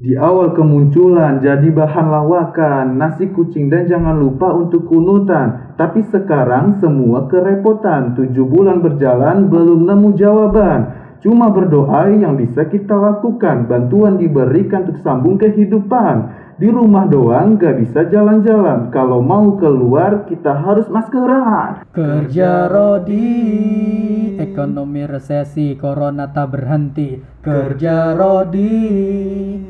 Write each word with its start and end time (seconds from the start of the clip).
Di 0.00 0.16
awal 0.16 0.56
kemunculan 0.56 1.44
jadi 1.44 1.68
bahan 1.68 2.06
lawakan, 2.08 2.96
nasi 2.96 3.28
kucing 3.28 3.68
dan 3.68 3.84
jangan 3.84 4.16
lupa 4.16 4.48
untuk 4.48 4.88
kunutan. 4.88 5.76
Tapi 5.76 6.00
sekarang 6.08 6.80
semua 6.80 7.28
kerepotan, 7.28 8.16
tujuh 8.16 8.48
bulan 8.48 8.80
berjalan 8.80 9.52
belum 9.52 9.84
nemu 9.84 10.08
jawaban. 10.16 10.80
Cuma 11.22 11.54
berdoa 11.54 12.10
yang 12.10 12.34
bisa 12.34 12.66
kita 12.66 12.98
lakukan, 12.98 13.70
bantuan 13.70 14.18
diberikan 14.18 14.90
untuk 14.90 14.98
sambung 15.06 15.38
kehidupan. 15.38 16.34
Di 16.58 16.66
rumah 16.66 17.06
doang 17.06 17.54
gak 17.54 17.78
bisa 17.78 18.10
jalan-jalan, 18.10 18.90
kalau 18.90 19.22
mau 19.22 19.54
keluar 19.54 20.26
kita 20.26 20.50
harus 20.50 20.90
maskeran. 20.90 21.86
Kerja 21.94 22.66
Rodi, 22.66 24.11
ekonomi 24.42 25.06
resesi, 25.06 25.78
corona 25.78 26.26
tak 26.34 26.58
berhenti. 26.58 27.22
Kerja 27.42 28.18
Rodi, 28.18 28.74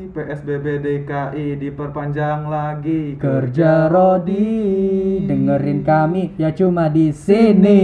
PSBB 0.09 0.65
DKI 0.81 1.61
diperpanjang 1.61 2.49
lagi. 2.49 3.15
kerja 3.21 3.87
Rodi, 3.87 5.25
dengerin 5.29 5.85
kami 5.85 6.33
ya 6.41 6.49
cuma 6.51 6.89
di 6.89 7.13
sini. 7.13 7.81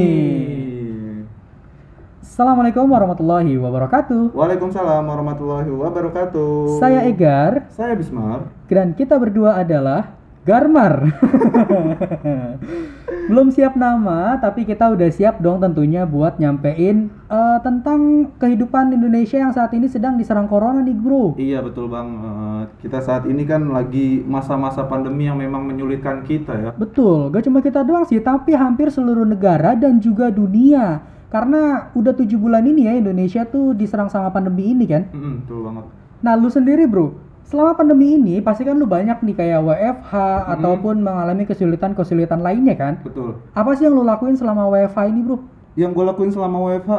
Assalamualaikum 2.39 2.87
warahmatullahi 2.87 3.59
wabarakatuh. 3.59 4.31
Waalaikumsalam 4.31 5.03
warahmatullahi 5.03 5.69
wabarakatuh. 5.75 6.79
Saya 6.79 7.03
Egar 7.03 7.67
Saya 7.67 7.99
Bismar. 7.99 8.47
dan 8.71 8.95
kita 8.95 9.19
berdua 9.19 9.59
adalah 9.59 10.15
Garmar. 10.47 11.03
Belum 13.29 13.53
siap 13.53 13.77
nama, 13.77 14.41
tapi 14.41 14.65
kita 14.65 14.89
udah 14.89 15.05
siap 15.13 15.37
dong 15.37 15.61
tentunya 15.61 16.01
buat 16.01 16.41
nyampein 16.41 17.13
eh, 17.29 17.57
tentang 17.61 18.33
kehidupan 18.41 18.89
Indonesia 18.89 19.37
yang 19.37 19.53
saat 19.53 19.69
ini 19.77 19.85
sedang 19.85 20.17
diserang 20.17 20.49
corona 20.49 20.81
nih, 20.81 20.97
Bro. 20.97 21.37
Iya 21.37 21.61
betul 21.61 21.93
bang. 21.93 22.09
Eh, 22.09 22.61
kita 22.81 23.05
saat 23.05 23.29
ini 23.29 23.45
kan 23.45 23.69
lagi 23.69 24.25
masa-masa 24.25 24.81
pandemi 24.89 25.29
yang 25.29 25.37
memang 25.37 25.61
menyulitkan 25.61 26.25
kita 26.25 26.57
ya. 26.57 26.71
Betul, 26.73 27.29
gak 27.29 27.45
cuma 27.45 27.61
kita 27.61 27.85
doang 27.85 28.09
sih, 28.09 28.17
tapi 28.17 28.57
hampir 28.57 28.89
seluruh 28.89 29.29
negara 29.29 29.77
dan 29.77 30.01
juga 30.01 30.33
dunia. 30.33 31.05
Karena 31.29 31.93
udah 31.93 32.17
tujuh 32.17 32.41
bulan 32.41 32.65
ini 32.65 32.89
ya 32.89 32.97
Indonesia 32.97 33.45
tuh 33.45 33.77
diserang 33.77 34.09
sama 34.09 34.33
pandemi 34.33 34.73
ini 34.73 34.89
kan. 34.89 35.05
Mm-mm, 35.13 35.45
betul 35.45 35.69
banget. 35.69 35.85
Nah 36.25 36.33
lu 36.33 36.49
sendiri 36.49 36.89
bro, 36.89 37.13
selama 37.49 37.73
pandemi 37.73 38.13
ini 38.13 38.37
pasti 38.45 38.61
kan 38.61 38.77
lu 38.77 38.85
banyak 38.85 39.25
nih 39.25 39.35
kayak 39.35 39.59
WFH 39.65 40.13
ataupun 40.53 41.01
mengalami 41.01 41.49
kesulitan-kesulitan 41.49 42.45
lainnya 42.45 42.77
kan. 42.77 43.01
Betul. 43.01 43.41
Apa 43.57 43.73
sih 43.73 43.89
yang 43.89 43.97
lu 43.97 44.05
lakuin 44.05 44.37
selama 44.37 44.69
WFH 44.69 45.09
ini 45.09 45.25
bro? 45.25 45.41
Yang 45.73 45.91
gue 45.97 46.05
lakuin 46.13 46.29
selama 46.29 46.57
WFH 46.69 46.93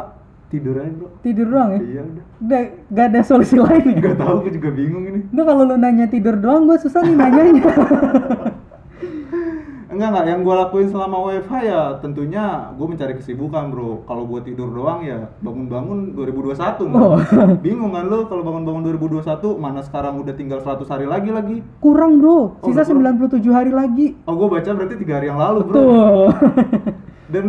tidur 0.50 0.74
aja 0.82 0.90
bro. 0.90 1.08
Tidur 1.22 1.46
doang 1.54 1.70
ya? 1.70 1.78
Iya 1.78 2.02
udah. 2.02 2.24
Udah 2.42 2.62
gak 2.90 3.06
ada 3.14 3.20
solusi 3.22 3.54
lain 3.62 3.84
ya? 3.94 3.98
Gak 4.10 4.18
tahu 4.18 4.36
gue 4.42 4.52
juga 4.58 4.70
bingung 4.74 5.04
ini. 5.06 5.20
Enggak 5.30 5.46
kalau 5.54 5.62
lu 5.70 5.76
nanya 5.78 6.06
tidur 6.10 6.34
doang 6.34 6.66
gue 6.66 6.78
susah 6.82 7.00
nih 7.06 7.14
nanyanya. 7.14 7.62
Enggak 9.90 10.08
enggak. 10.14 10.24
Yang 10.30 10.40
gue 10.46 10.54
lakuin 10.54 10.88
selama 10.88 11.16
WFH 11.26 11.54
ya 11.66 11.80
tentunya 11.98 12.44
gue 12.78 12.86
mencari 12.86 13.14
kesibukan 13.18 13.74
bro. 13.74 14.06
Kalau 14.06 14.22
gue 14.30 14.40
tidur 14.46 14.70
doang 14.70 15.02
ya 15.02 15.26
bangun-bangun 15.42 16.14
2021 16.14 16.54
nggak? 16.86 17.02
Oh. 17.02 17.18
Bingung 17.66 17.90
kan 17.90 18.06
lu 18.06 18.30
kalau 18.30 18.46
bangun-bangun 18.46 18.82
2021 18.86 19.58
mana 19.58 19.82
sekarang 19.82 20.22
udah 20.22 20.34
tinggal 20.38 20.62
100 20.62 20.86
hari 20.86 21.10
lagi 21.10 21.30
lagi. 21.34 21.56
Kurang 21.82 22.22
bro, 22.22 22.54
sisa 22.62 22.86
udah 22.86 23.18
kurang. 23.18 23.42
97 23.42 23.50
hari 23.50 23.72
lagi. 23.74 24.06
Oh 24.30 24.38
gue 24.38 24.46
baca 24.46 24.70
berarti 24.70 24.94
tiga 24.94 25.18
hari 25.18 25.26
yang 25.26 25.42
lalu 25.42 25.60
bro. 25.66 25.82
Dan 27.34 27.46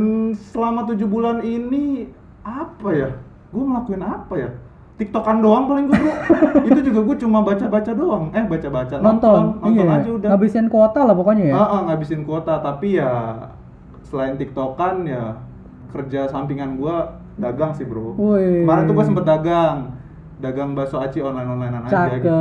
selama 0.54 0.90
tujuh 0.90 1.06
bulan 1.06 1.46
ini 1.46 2.10
apa 2.42 2.90
ya? 2.90 3.10
Gue 3.54 3.64
ngelakuin 3.70 4.02
apa 4.02 4.34
ya? 4.38 4.50
Tiktokan 5.02 5.42
doang 5.42 5.66
paling 5.66 5.90
gue 5.90 5.98
bro. 5.98 6.14
Itu 6.70 6.80
juga 6.86 7.00
gue 7.02 7.16
cuma 7.26 7.42
baca-baca 7.42 7.92
doang. 7.98 8.30
Eh 8.38 8.46
baca-baca 8.46 9.02
nonton, 9.02 9.58
nonton 9.58 9.82
iya. 9.82 9.98
aja 9.98 10.10
udah. 10.14 10.30
Ngabisin 10.30 10.68
kuota 10.70 11.02
lah 11.02 11.18
pokoknya 11.18 11.44
ya. 11.50 11.54
Ah, 11.58 11.66
ah, 11.66 11.80
ngabisin 11.90 12.22
kuota. 12.22 12.62
Tapi 12.62 13.02
ya 13.02 13.10
selain 14.06 14.38
Tiktokan 14.38 15.10
ya 15.10 15.42
kerja 15.90 16.30
sampingan 16.30 16.78
gue 16.78 16.96
dagang 17.42 17.74
sih 17.74 17.90
bro. 17.90 18.14
Wih. 18.14 18.62
Kemarin 18.62 18.86
tuh 18.86 18.94
gue 18.94 19.06
sempet 19.10 19.26
dagang 19.26 19.98
dagang 20.42 20.74
bakso 20.74 20.98
aci 20.98 21.22
online 21.22 21.46
onlinean 21.46 21.86
aja 21.86 22.18
gitu 22.18 22.34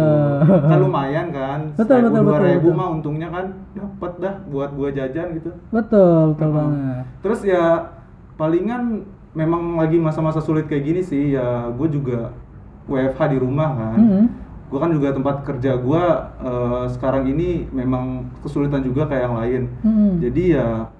kan 0.48 0.78
lumayan 0.80 1.28
kan 1.28 1.68
Betul, 1.78 2.08
betul, 2.08 2.22
betul, 2.24 2.48
ribu 2.48 2.68
betul. 2.72 2.78
mah 2.80 2.88
untungnya 2.96 3.28
kan 3.28 3.46
dapat 3.76 4.12
dah 4.16 4.34
buat 4.48 4.72
gua 4.72 4.88
jajan 4.88 5.36
gitu 5.36 5.52
Betul, 5.68 6.32
betul 6.32 6.48
banget. 6.48 7.04
Terus 7.20 7.40
ya 7.44 7.92
palingan 8.40 9.04
memang 9.36 9.78
lagi 9.78 10.00
masa-masa 10.00 10.40
sulit 10.42 10.66
kayak 10.66 10.84
gini 10.88 11.02
sih 11.04 11.36
ya 11.36 11.70
gue 11.70 11.88
juga 11.92 12.34
WFH 12.90 13.20
di 13.30 13.38
rumah 13.38 13.70
kan. 13.72 13.96
Mm-mm. 13.96 14.24
Gue 14.66 14.78
kan 14.78 14.90
juga 14.90 15.08
tempat 15.10 15.42
kerja 15.42 15.78
gue 15.78 16.02
sekarang 16.90 17.26
ini 17.26 17.66
memang 17.70 18.26
kesulitan 18.40 18.82
juga 18.82 19.06
kayak 19.06 19.22
yang 19.24 19.36
lain. 19.36 19.62
Mm-mm. 19.82 20.12
Jadi 20.20 20.42
ya 20.54 20.90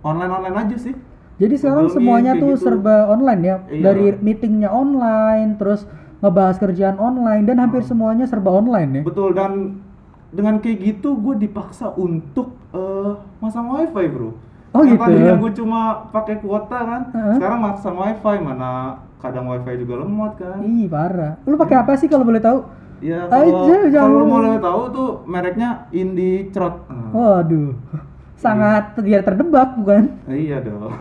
online 0.00 0.32
online 0.32 0.56
aja 0.56 0.76
sih. 0.80 0.94
Jadi 1.36 1.54
sekarang 1.54 1.92
Google 1.92 1.96
semuanya 2.00 2.32
tuh 2.34 2.56
gitu. 2.56 2.64
serba 2.64 2.96
online 3.06 3.42
ya. 3.42 3.56
Iya. 3.68 3.82
Dari 3.82 4.06
meetingnya 4.16 4.72
online, 4.72 5.60
terus 5.60 5.84
ngebahas 6.16 6.56
kerjaan 6.56 6.96
online 6.96 7.44
dan 7.44 7.60
hampir 7.60 7.84
Hmm. 7.84 7.90
semuanya 7.92 8.24
serba 8.24 8.50
online 8.50 8.90
ya. 8.90 9.02
Betul 9.04 9.36
dan 9.36 9.84
dengan 10.32 10.56
kayak 10.58 10.80
gitu 10.80 11.12
gue 11.14 11.36
dipaksa 11.38 11.92
untuk 11.92 12.56
eh, 12.72 13.12
masang 13.38 13.68
wifi 13.68 14.04
bro. 14.08 14.32
Oh, 14.72 14.84
Yang 14.84 14.96
gitu 14.96 15.04
Tadinya 15.08 15.32
ya? 15.32 15.40
gue 15.40 15.52
cuma 15.56 15.80
pakai 16.08 16.36
kuota 16.40 16.78
kan. 16.78 17.02
Heeh. 17.12 17.34
Sekarang 17.36 17.60
masang 17.60 17.96
wifi 17.96 18.36
mana 18.40 18.70
kadang 19.20 19.48
wifi 19.48 19.80
juga 19.80 20.04
lemot 20.04 20.32
kan. 20.36 20.58
Ih, 20.62 20.86
parah. 20.86 21.40
Lu 21.48 21.56
pakai 21.56 21.76
apa 21.80 21.92
sih 21.96 22.08
kalau 22.08 22.24
boleh 22.24 22.42
tahu? 22.42 22.58
Ya 23.04 23.28
kalau 23.28 23.68
kalau 23.92 24.24
mau 24.24 24.40
lo 24.40 24.56
tahu 24.56 24.82
tuh 24.88 25.08
mereknya 25.28 25.84
Indie 25.92 26.48
Trot. 26.48 26.88
Waduh. 27.12 27.76
Sangat 28.36 28.96
tidak 29.00 29.24
terdebak 29.28 29.76
bukan? 29.76 30.16
Iya 30.28 30.64
dong. 30.64 30.92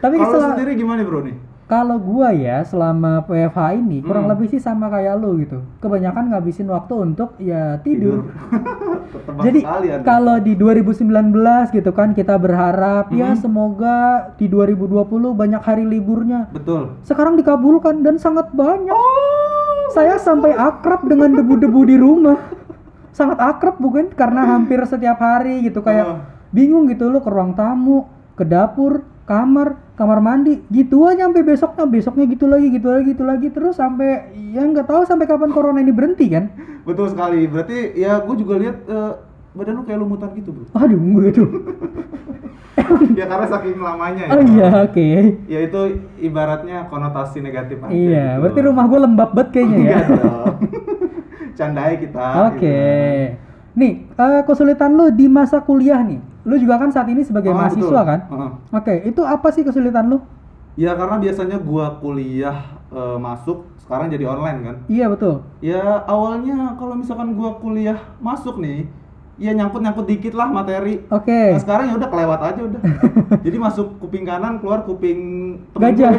Tapi 0.00 0.14
Kalau 0.20 0.40
sendiri 0.52 0.76
gimana 0.76 1.04
bro 1.04 1.24
nih? 1.24 1.36
Kalau 1.70 2.02
gua 2.02 2.34
ya 2.34 2.66
selama 2.66 3.22
WFH 3.22 3.78
ini 3.78 4.02
kurang 4.02 4.26
Hmm. 4.26 4.34
lebih 4.34 4.50
sih 4.50 4.58
sama 4.58 4.90
kayak 4.90 5.14
lu 5.16 5.38
gitu. 5.38 5.62
Kebanyakan 5.78 6.34
ngabisin 6.34 6.66
waktu 6.66 6.94
untuk 6.98 7.38
ya 7.38 7.78
tidur. 7.78 8.26
Tertebak 9.14 9.42
Jadi 9.46 9.60
kalau 10.02 10.36
di 10.36 10.58
2019 10.58 11.30
gitu 11.70 11.94
kan 11.94 12.10
kita 12.10 12.34
berharap 12.34 13.14
ya 13.14 13.32
Mhm. 13.32 13.38
semoga 13.38 13.98
di 14.34 14.50
2020 14.50 15.30
banyak 15.32 15.62
hari 15.62 15.86
liburnya. 15.86 16.50
betul. 16.50 16.98
Sekarang 17.00 17.38
dikabulkan 17.38 18.02
dan 18.02 18.18
sangat 18.18 18.50
banyak. 18.50 18.90
Oh. 18.90 19.86
Saya 19.90 20.18
sampai 20.18 20.50
akrab 20.50 21.06
dengan 21.06 21.30
debu-debu 21.32 21.80
di 21.84 21.94
rumah. 21.94 22.38
Sangat 23.10 23.38
akrab 23.38 23.78
bukan? 23.78 24.10
Karena 24.10 24.42
hampir 24.48 24.82
setiap 24.84 25.18
hari 25.18 25.62
gitu 25.62 25.82
kayak 25.82 26.22
bingung 26.50 26.86
gitu 26.86 27.06
lu 27.06 27.18
ke 27.18 27.30
ruang 27.30 27.54
tamu, 27.54 28.06
ke 28.34 28.42
dapur, 28.42 29.06
kamar, 29.30 29.78
kamar 29.94 30.18
mandi, 30.18 30.58
gitu 30.74 31.06
aja 31.06 31.30
sampai 31.30 31.46
besoknya, 31.46 31.86
besoknya 31.86 32.24
gitu 32.26 32.50
lagi, 32.50 32.66
gitu 32.74 32.90
lagi, 32.90 33.04
gitu 33.14 33.22
lagi 33.22 33.46
terus 33.54 33.78
sampai 33.78 34.34
ya 34.34 34.66
nggak 34.66 34.90
tahu 34.90 35.06
sampai 35.06 35.30
kapan 35.30 35.54
corona 35.54 35.78
ini 35.78 35.94
berhenti 35.94 36.26
kan? 36.34 36.50
Betul 36.82 37.14
sekali. 37.14 37.46
Berarti 37.46 37.94
ya 37.94 38.18
gue 38.18 38.34
juga 38.34 38.58
lihat 38.58 38.76
eh, 38.90 39.12
badan 39.54 39.78
lu 39.78 39.82
kayak 39.86 40.00
lumutan 40.02 40.34
gitu 40.34 40.50
bro. 40.50 40.66
Aduh, 40.74 40.98
gue 40.98 41.26
tuh. 41.30 41.48
ya 43.18 43.24
karena 43.30 43.46
saking 43.46 43.78
lamanya 43.78 44.22
ya. 44.26 44.30
Oh 44.34 44.42
iya, 44.42 44.68
oke. 44.90 45.08
Ya 45.46 45.58
itu 45.62 45.80
ibaratnya 46.18 46.90
konotasi 46.90 47.38
negatif 47.38 47.78
aja. 47.86 47.94
Iya, 47.94 48.26
gitu. 48.34 48.40
berarti 48.42 48.60
rumah 48.66 48.84
gue 48.90 48.98
lembab 48.98 49.30
banget 49.30 49.48
kayaknya 49.54 49.78
ya. 49.78 50.00
Candai 51.58 51.94
kita. 52.02 52.26
Oke. 52.50 52.66
gitu. 52.66 53.78
Nih, 53.78 53.92
eh, 54.10 54.42
kesulitan 54.42 54.90
lu 54.98 55.14
di 55.14 55.30
masa 55.30 55.62
kuliah 55.62 56.02
nih. 56.02 56.29
Lu 56.50 56.58
juga 56.58 56.74
kan 56.76 56.90
saat 56.90 57.06
ini 57.06 57.22
sebagai 57.22 57.54
Ah, 57.54 57.56
mahasiswa 57.56 57.86
betul. 57.86 58.02
kan? 58.04 58.20
Heeh. 58.26 58.50
Oke, 58.74 58.94
itu 59.06 59.22
apa 59.22 59.48
sih 59.48 59.62
kesulitan 59.62 60.10
lu? 60.10 60.18
Ya 60.74 60.98
karena 60.98 61.14
biasanya 61.16 61.56
gua 61.56 61.94
kuliah 61.96 62.58
eh, 62.90 63.18
masuk 63.18 63.70
sekarang 63.78 64.10
jadi 64.10 64.26
online 64.26 64.58
kan. 64.60 64.76
Iya, 64.90 65.06
betul. 65.06 65.46
Ya 65.60 65.78
awalnya 66.04 66.74
kalau 66.74 66.98
misalkan 66.98 67.38
gua 67.38 67.54
kuliah 67.54 68.02
masuk 68.18 68.58
nih, 68.58 68.90
ya 69.36 69.54
nyangkut-nyangkut 69.54 70.04
dikit 70.04 70.34
lah 70.34 70.50
materi. 70.50 71.06
Oke. 71.06 71.54
Nah, 71.54 71.62
sekarang 71.62 71.86
ya 71.86 71.94
udah 71.94 72.08
kelewat 72.10 72.40
aja 72.44 72.60
udah. 72.60 72.80
Jadi 73.46 73.56
masuk 73.56 73.86
kuping 73.98 74.26
kanan, 74.26 74.58
keluar 74.58 74.82
kuping 74.82 75.18
temen 75.70 75.82
Gajah. 75.86 76.14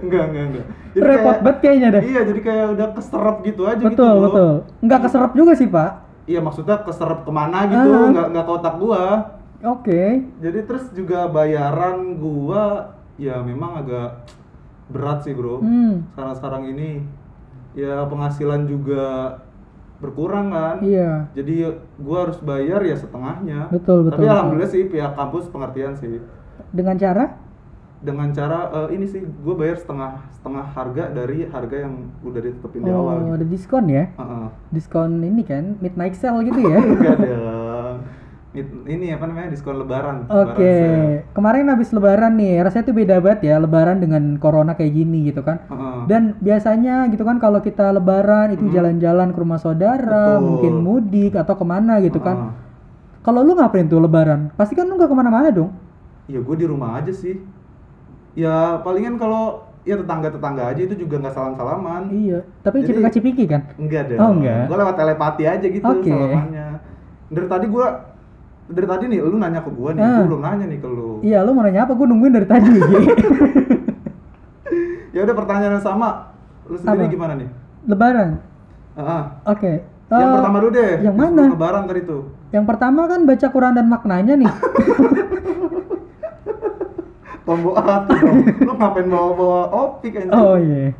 enggak, 0.00 0.24
enggak, 0.24 0.44
enggak. 0.48 0.66
Repot 0.96 1.12
kayak- 1.20 1.42
banget 1.42 1.58
kayaknya 1.60 1.88
deh. 1.92 2.02
Iya, 2.06 2.20
jadi 2.24 2.40
kayak 2.40 2.66
udah 2.72 2.88
keserap 2.96 3.36
gitu 3.44 3.62
aja 3.68 3.76
gitu. 3.76 3.88
Betul, 3.92 4.12
bro. 4.14 4.24
betul. 4.24 4.52
Nggak 4.80 5.00
keserap 5.04 5.30
juga 5.36 5.52
sih, 5.52 5.68
Pak. 5.68 5.90
Iya, 6.26 6.42
maksudnya 6.42 6.82
keserap 6.82 7.22
ke 7.22 7.30
mana 7.30 7.70
gitu, 7.70 7.86
Ah. 7.88 8.10
nggak 8.10 8.26
nggak 8.34 8.44
ke 8.44 8.52
otak 8.52 8.74
gua. 8.76 9.04
Oke. 9.62 10.02
Jadi 10.42 10.58
terus 10.66 10.84
juga 10.90 11.30
bayaran 11.30 12.18
gua 12.18 12.92
ya 13.16 13.40
memang 13.40 13.80
agak 13.80 14.26
berat 14.90 15.22
sih, 15.22 15.32
Bro. 15.32 15.62
Hmm. 15.62 16.02
Sekarang-sekarang 16.12 16.62
ini 16.74 17.06
ya 17.72 18.04
penghasilan 18.04 18.66
juga 18.66 19.38
berkurang 19.96 20.50
kan. 20.50 20.82
Iya. 20.82 21.30
Jadi 21.32 21.72
gua 21.96 22.28
harus 22.28 22.38
bayar 22.42 22.82
ya 22.82 22.98
setengahnya. 22.98 23.70
Betul, 23.70 24.04
betul, 24.04 24.18
Tapi 24.18 24.26
betul. 24.26 24.34
alhamdulillah 24.34 24.70
sih 24.70 24.82
pihak 24.90 25.12
kampus 25.14 25.44
pengertian 25.48 25.94
sih. 25.94 26.18
Dengan 26.74 26.98
cara 26.98 27.24
dengan 28.00 28.28
cara 28.36 28.68
eh, 28.84 28.88
ini 28.92 29.06
sih 29.08 29.24
gue 29.24 29.54
bayar 29.56 29.80
setengah 29.80 30.28
setengah 30.36 30.64
harga 30.76 31.04
dari 31.08 31.48
harga 31.48 31.76
yang 31.88 32.12
udah 32.20 32.40
ditetepin 32.44 32.80
di 32.84 32.92
awal 32.92 33.16
Oh, 33.24 33.34
ada 33.34 33.46
diskon 33.46 33.88
ya? 33.88 34.12
Heeh. 34.12 34.46
Diskon 34.70 35.24
ini 35.24 35.42
kan, 35.42 35.80
midnight 35.80 36.14
sale 36.16 36.44
gitu 36.44 36.60
ya? 36.60 36.78
Enggak 36.84 37.16
dong. 37.24 37.96
Ini 38.88 39.20
apa 39.20 39.28
namanya 39.28 39.52
diskon 39.52 39.76
lebaran. 39.84 40.32
Oke, 40.32 40.64
sale. 40.64 41.28
kemarin 41.36 41.68
habis 41.68 41.92
lebaran 41.92 42.40
nih, 42.40 42.64
rasanya 42.64 42.88
tuh 42.88 42.96
beda 42.96 43.20
banget 43.20 43.52
ya 43.52 43.60
lebaran 43.60 44.00
dengan 44.00 44.40
corona 44.40 44.72
kayak 44.72 44.96
gini 44.96 45.28
gitu 45.28 45.44
kan. 45.44 45.60
Heeh. 45.68 45.98
Dan 46.08 46.40
biasanya 46.40 47.04
gitu 47.12 47.20
kan 47.24 47.36
kalau 47.36 47.60
kita 47.60 47.92
lebaran 47.92 48.56
itu 48.56 48.72
jalan-jalan 48.72 49.36
ke 49.36 49.38
rumah 49.40 49.60
saudara, 49.60 50.40
Betul. 50.40 50.44
mungkin 50.48 50.72
mudik 50.80 51.32
atau 51.36 51.52
ke 51.52 51.64
mana 51.68 52.00
gitu 52.00 52.16
kan. 52.20 52.36
Heeh. 52.48 52.52
Kalau 53.24 53.42
lu 53.44 53.58
ngapain 53.58 53.84
tuh 53.90 54.00
lebaran? 54.00 54.54
Pasti 54.56 54.72
kan 54.72 54.88
lu 54.88 54.96
nggak 54.96 55.10
ke 55.10 55.16
mana-mana 55.16 55.48
dong. 55.52 55.74
Ya 56.24 56.40
gue 56.40 56.56
di 56.56 56.64
rumah 56.64 56.96
aja 56.96 57.12
sih. 57.12 57.36
Ya 58.36 58.54
palingan 58.80 59.16
kalau 59.16 59.64
ya 59.82 59.96
tetangga-tetangga 59.96 60.68
aja 60.68 60.80
itu 60.82 60.94
juga 60.94 61.16
nggak 61.18 61.32
salam-salaman. 61.32 62.10
Iya, 62.10 62.44
tapi 62.60 62.84
Jadi- 62.84 62.92
cipika-cipiki 62.92 63.44
kan? 63.46 63.62
Enggak 63.74 64.12
deh. 64.12 64.18
Oh, 64.18 64.30
enggak? 64.30 64.68
Gue 64.68 64.76
lewat 64.76 64.94
telepati 64.94 65.42
aja 65.42 65.66
gitu 65.66 65.80
Oke. 65.82 66.06
salamannya. 66.06 66.66
Dari 67.26 67.46
tadi 67.48 67.66
gue 67.66 67.86
dari 68.66 68.82
tadi 68.84 69.04
nih 69.06 69.18
lu 69.20 69.38
nanya 69.38 69.62
ke 69.62 69.70
gue 69.70 69.90
nih, 69.94 70.02
Ah. 70.02 70.18
gue 70.18 70.26
belum 70.26 70.42
nanya 70.42 70.64
nih 70.66 70.78
ke 70.78 70.86
lu. 70.86 71.22
Iya, 71.22 71.38
lu 71.40 71.50
mau 71.50 71.62
nanya 71.62 71.86
apa? 71.86 71.94
Gue 71.94 72.06
nungguin 72.06 72.34
dari 72.34 72.46
tadi. 72.46 72.70
Ya 75.10 75.24
udah 75.24 75.32
pertanyaan 75.32 75.80
yang 75.80 75.86
sama. 75.86 76.28
Lu 76.66 76.76
sendiri 76.76 77.08
Apa? 77.08 77.10
gimana 77.10 77.32
nih? 77.34 77.48
lebaran. 77.86 78.36
Heeh. 78.92 79.22
Oke. 79.46 79.72
yang 80.06 80.28
Eh, 80.28 80.34
pertama 80.36 80.56
dulu 80.60 80.70
deh. 80.70 80.92
yang 81.00 81.16
mana? 81.16 81.42
Lebaran 81.48 81.82
tadi 81.86 82.00
tuh. 82.02 82.22
Yang 82.50 82.64
pertama 82.66 83.00
kan 83.06 83.24
baca 83.24 83.46
Quran 83.48 83.72
dan 83.72 83.86
maknanya 83.86 84.34
nih. 84.36 84.52
Tombol 87.46 87.78
hati 87.78 88.12
dong. 88.18 88.38
Lu 88.66 88.72
ngapain 88.74 89.06
bawa-bawa 89.06 89.60
opik 89.70 90.18
anjing? 90.18 90.34
oh 90.34 90.58
iya. 90.58 90.90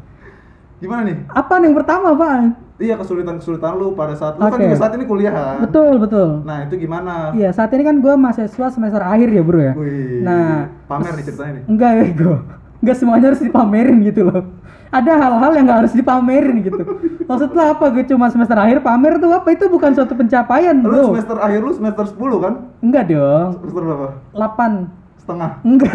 Gimana 0.78 1.10
nih? 1.10 1.16
Apa 1.26 1.58
yang 1.58 1.74
pertama, 1.74 2.14
Pak? 2.14 2.38
Iya 2.76 3.00
kesulitan-kesulitan 3.00 3.80
lu 3.80 3.96
pada 3.96 4.12
saat 4.12 4.36
lu 4.36 4.44
kan 4.44 4.52
Oke. 4.52 4.68
juga 4.68 4.76
saat 4.76 4.92
ini 4.94 5.08
kuliah 5.08 5.32
kan? 5.32 5.64
Betul, 5.64 5.96
betul. 5.96 6.44
Nah 6.44 6.68
itu 6.68 6.76
gimana? 6.76 7.32
Iya, 7.32 7.48
saat 7.50 7.72
ini 7.72 7.82
kan 7.82 7.98
gue 7.98 8.14
mahasiswa 8.14 8.66
semester 8.68 9.00
akhir 9.00 9.32
ya, 9.32 9.40
Bro 9.40 9.58
ya. 9.58 9.72
Wih. 9.72 10.20
Nah, 10.20 10.68
pamer 10.84 11.16
nih 11.16 11.24
ceritanya 11.24 11.52
nih. 11.56 11.64
Enggak 11.66 11.90
ya, 11.96 12.04
gue. 12.12 12.38
Enggak 12.84 12.96
semuanya 13.00 13.26
harus 13.32 13.40
dipamerin 13.40 13.96
gitu 14.04 14.28
loh. 14.28 14.44
Ada 14.92 15.12
hal-hal 15.18 15.52
yang 15.56 15.64
nggak 15.66 15.80
harus 15.82 15.94
dipamerin 15.96 16.56
gitu. 16.62 16.82
Maksud 17.24 17.50
lo 17.56 17.62
apa? 17.64 17.84
Gue 17.90 18.04
cuma 18.04 18.28
semester 18.28 18.54
akhir 18.54 18.84
pamer 18.84 19.18
tuh 19.18 19.32
apa? 19.32 19.48
Itu 19.50 19.66
bukan 19.66 19.96
suatu 19.96 20.12
pencapaian, 20.12 20.76
Lu 20.78 20.86
bro. 20.86 21.16
semester 21.16 21.36
akhir 21.40 21.60
lu 21.64 21.72
semester 21.72 22.04
10 22.06 22.44
kan? 22.44 22.54
Enggak 22.84 23.04
dong. 23.08 23.48
Semester 23.56 23.82
berapa? 23.82 24.08
8. 24.36 25.05
Setengah. 25.26 25.50
Enggak. 25.66 25.92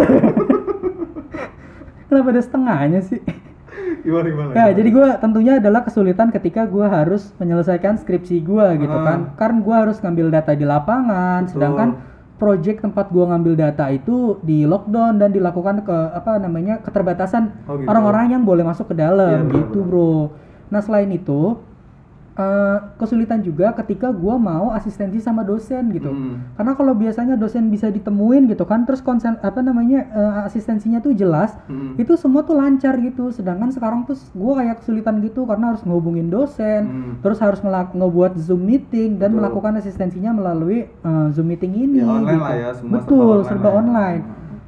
Kenapa 2.06 2.28
ada 2.28 2.42
setengahnya 2.44 3.00
sih? 3.02 3.24
Gimana 4.04 4.28
gimana? 4.28 4.52
Ya, 4.52 4.66
jadi 4.74 4.90
gue 4.92 5.08
tentunya 5.18 5.54
adalah 5.56 5.82
kesulitan 5.82 6.28
ketika 6.30 6.68
gue 6.68 6.84
harus 6.84 7.32
menyelesaikan 7.38 7.96
skripsi 7.96 8.44
gue 8.44 8.68
gitu 8.78 8.92
Ah. 8.92 9.06
kan. 9.06 9.20
Karena 9.40 9.58
gue 9.58 9.76
harus 9.78 9.98
ngambil 9.98 10.28
data 10.30 10.52
di 10.52 10.66
lapangan, 10.66 11.48
Betul. 11.48 11.54
sedangkan 11.54 11.90
project 12.36 12.82
tempat 12.82 13.08
gue 13.08 13.22
ngambil 13.22 13.54
data 13.56 13.86
itu 13.88 14.42
di 14.42 14.66
lockdown 14.66 15.16
dan 15.16 15.30
dilakukan 15.30 15.86
ke 15.86 15.98
apa 16.12 16.36
namanya 16.36 16.82
keterbatasan 16.82 17.54
Oh, 17.64 17.78
gitu. 17.78 17.86
orang-orang 17.86 18.34
yang 18.34 18.44
boleh 18.44 18.66
masuk 18.66 18.90
ke 18.90 18.96
dalam 18.98 19.48
Iya, 19.48 19.62
gitu 19.62 19.80
bro. 19.80 20.34
Nah 20.68 20.82
selain 20.82 21.08
itu 21.08 21.62
eh, 22.32 22.78
kesulitan 22.96 23.44
juga 23.44 23.76
ketika 23.76 24.10
gue 24.10 24.36
mau 24.38 24.72
asistensi 24.72 25.20
sama 25.20 25.44
dosen 25.44 25.92
gitu. 25.92 26.08
Hmm. 26.08 26.56
Karena 26.56 26.74
kalau 26.74 26.94
biasanya 26.94 27.36
dosen 27.36 27.68
bisa 27.68 27.88
ditemuin 27.88 28.48
gitu 28.48 28.64
kan, 28.64 28.88
terus 28.88 29.04
konsen 29.04 29.36
apa 29.40 29.60
namanya 29.60 30.08
eh, 30.08 30.48
asistensinya 30.48 31.00
tuh 31.00 31.12
jelas, 31.12 31.52
Hmm. 31.68 32.00
itu 32.00 32.16
semua 32.16 32.42
tuh 32.42 32.56
lancar 32.56 32.96
gitu. 32.98 33.30
Sedangkan 33.30 33.70
sekarang 33.70 34.08
tuh 34.08 34.16
gue 34.16 34.54
kayak 34.56 34.80
kesulitan 34.80 35.20
gitu 35.20 35.44
karena 35.44 35.76
harus 35.76 35.84
ngehubungin 35.84 36.32
dosen, 36.32 36.82
Hmm. 36.88 37.12
terus 37.20 37.40
harus 37.40 37.60
ngebuat 37.62 38.40
zoom 38.40 38.64
meeting 38.64 39.20
dan 39.20 39.36
Betul. 39.36 39.40
melakukan 39.44 39.74
asistensinya 39.78 40.32
melalui 40.32 40.88
eh, 40.88 41.28
zoom 41.36 41.52
meeting 41.52 41.76
ini. 41.76 42.00
Ya, 42.00 42.08
online 42.08 42.32
gitu. 42.32 42.44
lah 42.44 42.56
ya, 42.56 42.70
semua 42.72 42.92
serba 42.96 43.04
Betul, 43.04 43.20
online 43.22 43.48
serba 43.48 43.70
ya. 43.70 43.76
online. 43.76 44.22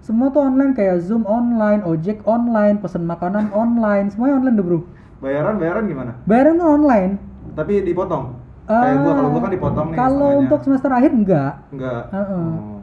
Semua 0.04 0.28
tuh 0.36 0.44
online 0.44 0.72
kayak 0.76 1.00
zoom 1.00 1.24
online, 1.24 1.80
ojek 1.88 2.28
online, 2.28 2.76
pesen 2.84 3.08
makanan 3.08 3.56
online, 3.56 4.12
semuanya 4.12 4.36
online 4.44 4.56
deh 4.60 4.66
bro. 4.68 4.80
Bayaran 5.24 5.56
bayaran 5.56 5.88
gimana? 5.88 6.12
Bayaran 6.28 6.60
online. 6.60 7.12
Tapi 7.54 7.74
dipotong. 7.84 8.26
Kayak 8.64 8.96
gua 9.04 9.14
kalau 9.14 9.30
gua 9.30 9.42
kan 9.44 9.52
dipotong 9.52 9.88
nih. 9.92 9.96
Eh, 9.96 10.00
Kalau 10.00 10.30
untuk 10.40 10.60
semester 10.64 10.90
akhir 10.90 11.12
enggak. 11.12 11.54
enggak. 11.70 12.04
Heeh. 12.10 12.48
Oh. 12.56 12.80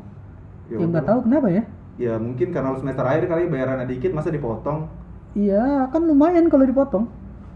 Ya 0.71 0.77
udah. 0.77 0.87
nggak 0.87 1.05
tahu 1.05 1.19
kenapa 1.27 1.47
ya. 1.51 1.63
Ya 1.99 2.15
mungkin 2.17 2.49
karena 2.49 2.77
semester 2.77 3.05
akhir 3.05 3.25
kali 3.27 3.43
bayarannya 3.49 3.87
dikit 3.89 4.13
masa 4.13 4.31
dipotong. 4.31 4.87
Iya, 5.33 5.89
kan 5.89 6.03
lumayan 6.05 6.47
kalau 6.47 6.65
dipotong. 6.65 7.05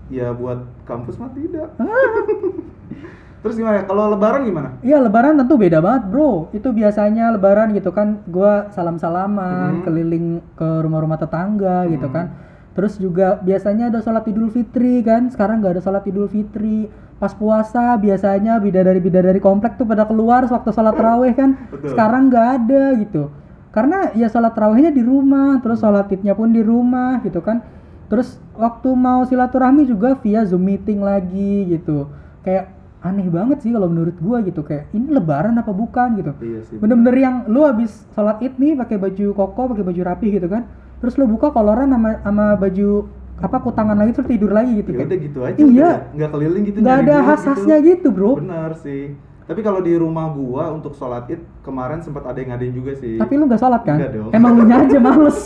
Ya 0.09 0.33
buat 0.33 0.65
kampus 0.85 1.17
mah 1.17 1.31
tidak. 1.33 1.69
Ah. 1.77 1.87
Terus 3.45 3.61
gimana? 3.61 3.85
Kalau 3.85 4.09
lebaran 4.09 4.49
gimana? 4.49 4.81
Iya, 4.81 5.05
lebaran 5.05 5.37
tentu 5.37 5.61
beda 5.61 5.85
banget, 5.85 6.09
Bro. 6.09 6.49
Itu 6.57 6.73
biasanya 6.73 7.29
lebaran 7.29 7.77
gitu 7.77 7.93
kan, 7.93 8.25
gua 8.25 8.73
salam-salaman, 8.73 9.81
Mhm. 9.81 9.83
keliling 9.85 10.27
ke 10.57 10.69
rumah-rumah 10.81 11.21
tetangga 11.21 11.85
gitu 11.87 12.09
kan. 12.09 12.33
Terus 12.75 12.99
juga 12.99 13.39
biasanya 13.39 13.89
ada 13.89 14.03
sholat 14.03 14.27
Idul 14.27 14.51
Fitri 14.51 15.01
kan. 15.07 15.31
Sekarang 15.31 15.63
nggak 15.63 15.79
ada 15.79 15.83
sholat 15.83 16.05
Idul 16.11 16.27
Fitri. 16.27 16.91
Pas 17.23 17.31
puasa 17.31 17.95
biasanya 17.95 18.59
bidadari-bidadari 18.59 19.39
komplek 19.39 19.79
tuh 19.79 19.87
pada 19.87 20.03
keluar 20.05 20.45
waktu 20.51 20.71
sholat 20.75 20.99
tarawih 20.99 21.33
kan. 21.39 21.55
Betul. 21.71 21.95
Sekarang 21.95 22.27
nggak 22.27 22.47
ada 22.59 22.83
gitu. 22.99 23.31
Karena 23.71 24.11
ya 24.19 24.27
sholat 24.27 24.55
tarawihnya 24.55 24.91
di 24.91 25.03
rumah, 25.03 25.63
terus 25.63 25.83
sholat 25.83 26.11
idnya 26.11 26.35
pun 26.35 26.51
di 26.51 26.63
rumah 26.63 27.23
gitu 27.23 27.39
kan. 27.43 27.63
Terus 28.11 28.39
waktu 28.59 28.91
mau 28.95 29.23
silaturahmi 29.23 29.87
juga 29.87 30.19
via 30.19 30.43
Zoom 30.43 30.67
meeting 30.67 31.03
lagi 31.03 31.71
gitu. 31.71 32.11
Kayak 32.43 32.75
aneh 33.05 33.29
banget 33.29 33.61
sih 33.61 33.71
kalau 33.71 33.87
menurut 33.87 34.17
gua 34.17 34.41
gitu 34.41 34.65
kayak 34.65 34.89
ini 34.97 35.15
lebaran 35.15 35.55
apa 35.59 35.71
bukan 35.71 36.19
gitu. 36.19 36.33
Iya 36.43 36.61
sih. 36.67 36.77
Bener-bener 36.83 37.17
yang 37.17 37.37
lu 37.47 37.63
habis 37.63 38.03
sholat 38.19 38.43
id 38.43 38.59
nih 38.59 38.75
pakai 38.79 38.99
baju 38.99 39.27
koko, 39.35 39.63
pakai 39.75 39.85
baju 39.87 40.01
rapi 40.03 40.27
gitu 40.35 40.51
kan. 40.51 40.67
Terus 40.99 41.15
lu 41.15 41.27
buka 41.27 41.51
koloran 41.51 41.89
sama 41.89 42.11
sama 42.21 42.45
baju 42.55 42.91
apa 43.35 43.57
kutangan 43.59 43.97
lagi 43.97 44.15
terus 44.15 44.29
tidur 44.29 44.51
lagi 44.51 44.79
gitu 44.79 44.91
Ya 44.91 44.97
kan. 44.97 45.07
udah 45.07 45.19
gitu 45.19 45.39
aja. 45.43 45.59
Iya. 45.59 45.91
Nggak 46.13 46.31
keliling 46.31 46.63
gitu. 46.65 46.77
Nggak 46.79 46.97
ada 46.97 47.05
duit 47.13 47.27
khas-khasnya 47.27 47.77
gitu, 47.83 48.07
Bro. 48.09 48.33
Bener 48.39 48.71
sih. 48.77 49.05
Tapi 49.45 49.61
kalau 49.61 49.79
di 49.79 49.93
rumah 49.93 50.31
gua 50.31 50.73
untuk 50.73 50.95
sholat 50.95 51.29
id 51.29 51.43
kemarin 51.61 52.01
sempat 52.01 52.25
ada 52.25 52.39
yang 52.39 52.51
ngadain 52.51 52.73
juga 52.73 52.93
sih. 52.95 53.19
Tapi 53.19 53.33
lu 53.35 53.45
nggak 53.45 53.61
sholat 53.61 53.83
kan? 53.83 53.99
Nggak 53.99 54.13
dong. 54.13 54.31
Emang 54.33 54.53
lu 54.55 54.65
aja 54.65 54.99
males. 55.05 55.41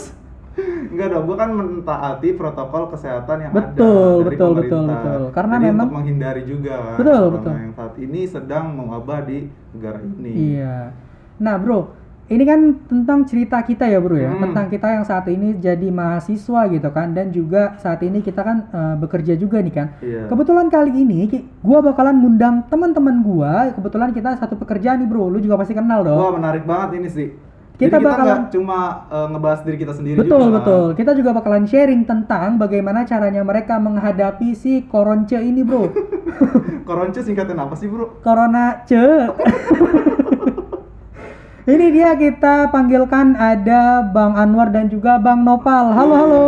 Enggak 0.89 1.07
dong, 1.11 1.23
gua 1.23 1.37
kan 1.37 1.49
mentaati 1.51 2.29
protokol 2.33 2.89
kesehatan 2.89 3.37
yang 3.41 3.51
Betul, 3.53 3.87
ada 4.17 4.25
dari 4.25 4.35
betul, 4.35 4.51
betul, 4.51 4.83
pemerintah. 4.83 4.87
betul. 4.91 5.21
Karena 5.31 5.55
Jadi 5.55 5.65
memang- 5.65 5.79
untuk 5.81 5.95
menghindari 5.95 6.43
juga 6.43 6.73
kan 6.75 6.97
Betul, 6.99 7.23
betul. 7.31 7.53
yang 7.53 7.73
saat 7.73 7.95
ini 7.97 8.21
sedang 8.23 8.65
mewabah 8.73 9.19
di 9.21 9.37
negara 9.71 9.99
ini. 10.01 10.31
Iya. 10.57 10.75
Nah, 11.39 11.55
Bro, 11.55 11.79
ini 12.29 12.43
kan 12.43 12.59
tentang 12.85 13.25
cerita 13.25 13.57
kita 13.59 13.83
ya, 13.83 13.97
Bro 13.97 14.13
ya. 14.13 14.29
Hmm. 14.29 14.41
Tentang 14.45 14.69
kita 14.69 14.87
yang 14.87 15.01
saat 15.01 15.25
ini 15.25 15.57
jadi 15.57 15.89
mahasiswa 15.89 16.69
gitu 16.69 16.89
kan 16.89 17.11
dan 17.11 17.29
juga 17.29 17.73
saat 17.75 17.99
ini 17.99 18.21
kita 18.21 18.39
kan 18.39 18.57
eh, 18.69 18.95
bekerja 18.95 19.33
juga 19.33 19.57
nih 19.57 19.73
kan. 19.73 19.87
Iya. 19.99 20.29
Kebetulan 20.29 20.69
kali 20.69 20.93
ini 20.95 21.25
gua 21.59 21.81
bakalan 21.81 22.17
ngundang 22.17 22.69
teman-teman 22.69 23.19
gua. 23.19 23.73
Kebetulan 23.73 24.13
kita 24.13 24.37
satu 24.37 24.53
pekerjaan 24.55 25.01
nih, 25.01 25.09
Bro. 25.09 25.27
Lu 25.27 25.37
juga 25.37 25.57
pasti 25.57 25.73
kenal 25.73 26.01
dong. 26.01 26.15
Wah, 26.15 26.31
menarik 26.31 26.63
banget 26.63 26.89
ini 26.95 27.09
sih. 27.09 27.29
Kita 27.75 27.95
Jadi 27.95 28.03
kita 28.03 28.11
bakalan- 28.11 28.47
cuma 28.51 28.79
eh, 29.07 29.27
ngebahas 29.31 29.59
diri 29.63 29.77
kita 29.79 29.93
sendiri 29.95 30.17
Betul, 30.19 30.37
juga. 30.37 30.45
kan. 30.45 30.55
betul. 30.59 30.85
Kita 30.93 31.11
juga 31.15 31.29
bakalan 31.31 31.63
sharing 31.63 32.03
tentang 32.03 32.59
bagaimana 32.59 33.07
caranya 33.07 33.41
mereka 33.41 33.79
menghadapi 33.79 34.51
si 34.51 34.83
koronce 34.85 35.39
ini, 35.39 35.63
Bro. 35.63 35.87
Koronce 36.87 37.23
singkatan 37.23 37.55
apa 37.55 37.73
sih, 37.73 37.87
Bro? 37.87 38.19
Corona 38.19 38.83
ce. 38.83 38.99
Ini 41.67 41.85
dia 41.91 42.15
kita 42.15 42.71
panggilkan 42.71 43.35
ada 43.35 43.99
Bang 44.05 44.39
Anwar 44.39 44.71
dan 44.71 44.87
juga 44.87 45.19
Bang 45.19 45.43
Nopal. 45.43 45.91
Halo, 45.91 46.13
halo. 46.15 46.43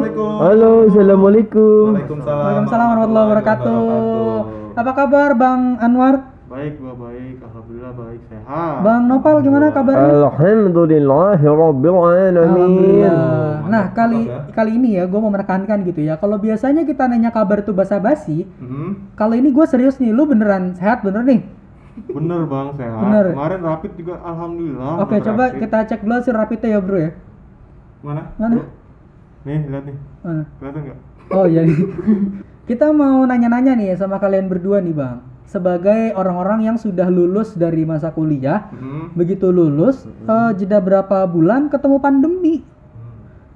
Assalamualaikum. 0.00 0.30
Halo, 0.40 0.70
assalamualaikum. 0.88 1.84
Waalaikumsalam. 1.92 2.40
Waalaikumsalam 2.40 2.86
warahmatullahi 2.88 3.26
wabarakatuh. 3.28 3.82
Apa 4.72 4.92
kabar 4.96 5.28
Bang 5.36 5.60
Anwar? 5.78 6.14
Baik, 6.48 6.80
gua 6.80 6.96
baik. 6.96 7.44
Alhamdulillah 7.44 7.92
baik, 7.92 8.20
sehat. 8.32 8.76
Bang 8.80 9.02
Nopal 9.04 9.36
gimana 9.44 9.68
kabarnya? 9.68 10.16
Alhamdulillahi 10.16 11.44
rabbil 11.44 11.98
alamin. 12.00 13.14
Nah, 13.68 13.84
kali 13.92 14.32
ya. 14.32 14.48
kali 14.56 14.80
ini 14.80 14.96
ya 14.96 15.04
gue 15.04 15.20
mau 15.20 15.28
menekankan 15.28 15.84
gitu 15.84 16.00
ya. 16.00 16.16
Kalau 16.16 16.40
biasanya 16.40 16.88
kita 16.88 17.04
nanya 17.04 17.28
kabar 17.28 17.60
tuh 17.60 17.76
basa-basi, 17.76 18.48
Hmm. 18.64 19.12
kalau 19.12 19.36
ini 19.36 19.52
gue 19.52 19.66
serius 19.68 20.00
nih. 20.00 20.08
Lu 20.08 20.24
beneran 20.24 20.72
sehat 20.72 21.04
bener 21.04 21.20
nih? 21.28 21.44
Bener 22.06 22.40
bang, 22.44 22.66
sehat. 22.74 23.02
Bener. 23.02 23.26
Kemarin 23.34 23.60
rapid 23.62 23.92
juga 23.94 24.14
alhamdulillah. 24.20 24.92
Oke, 25.02 25.16
coba 25.20 25.44
rapid. 25.46 25.58
kita 25.62 25.78
cek 25.86 26.00
dulu 26.02 26.14
hasil 26.14 26.34
rapidnya 26.34 26.68
ya, 26.70 26.80
Bro 26.80 26.98
ya. 26.98 27.10
Mana? 28.00 28.22
Mana? 28.36 28.54
Bro? 28.54 28.64
Nih, 29.42 29.60
lihat 29.66 29.84
nih. 29.84 29.96
Mana? 30.20 30.42
Kelihatan 30.58 30.80
nggak? 30.84 30.98
Oh 31.28 31.44
iya. 31.44 31.62
Kita 32.68 32.92
mau 32.92 33.24
nanya-nanya 33.24 33.72
nih 33.74 33.96
sama 33.96 34.16
kalian 34.16 34.44
berdua 34.46 34.78
nih 34.78 34.92
bang. 34.92 35.24
Sebagai 35.44 36.12
orang-orang 36.12 36.68
yang 36.68 36.76
sudah 36.76 37.08
lulus 37.08 37.56
dari 37.56 37.80
masa 37.82 38.12
kuliah, 38.12 38.68
Hmm. 38.68 39.08
begitu 39.16 39.48
lulus, 39.48 40.04
eh, 40.04 40.50
jeda 40.54 40.76
berapa 40.78 41.24
bulan 41.24 41.68
ketemu 41.68 41.96
pandemi. 41.98 42.56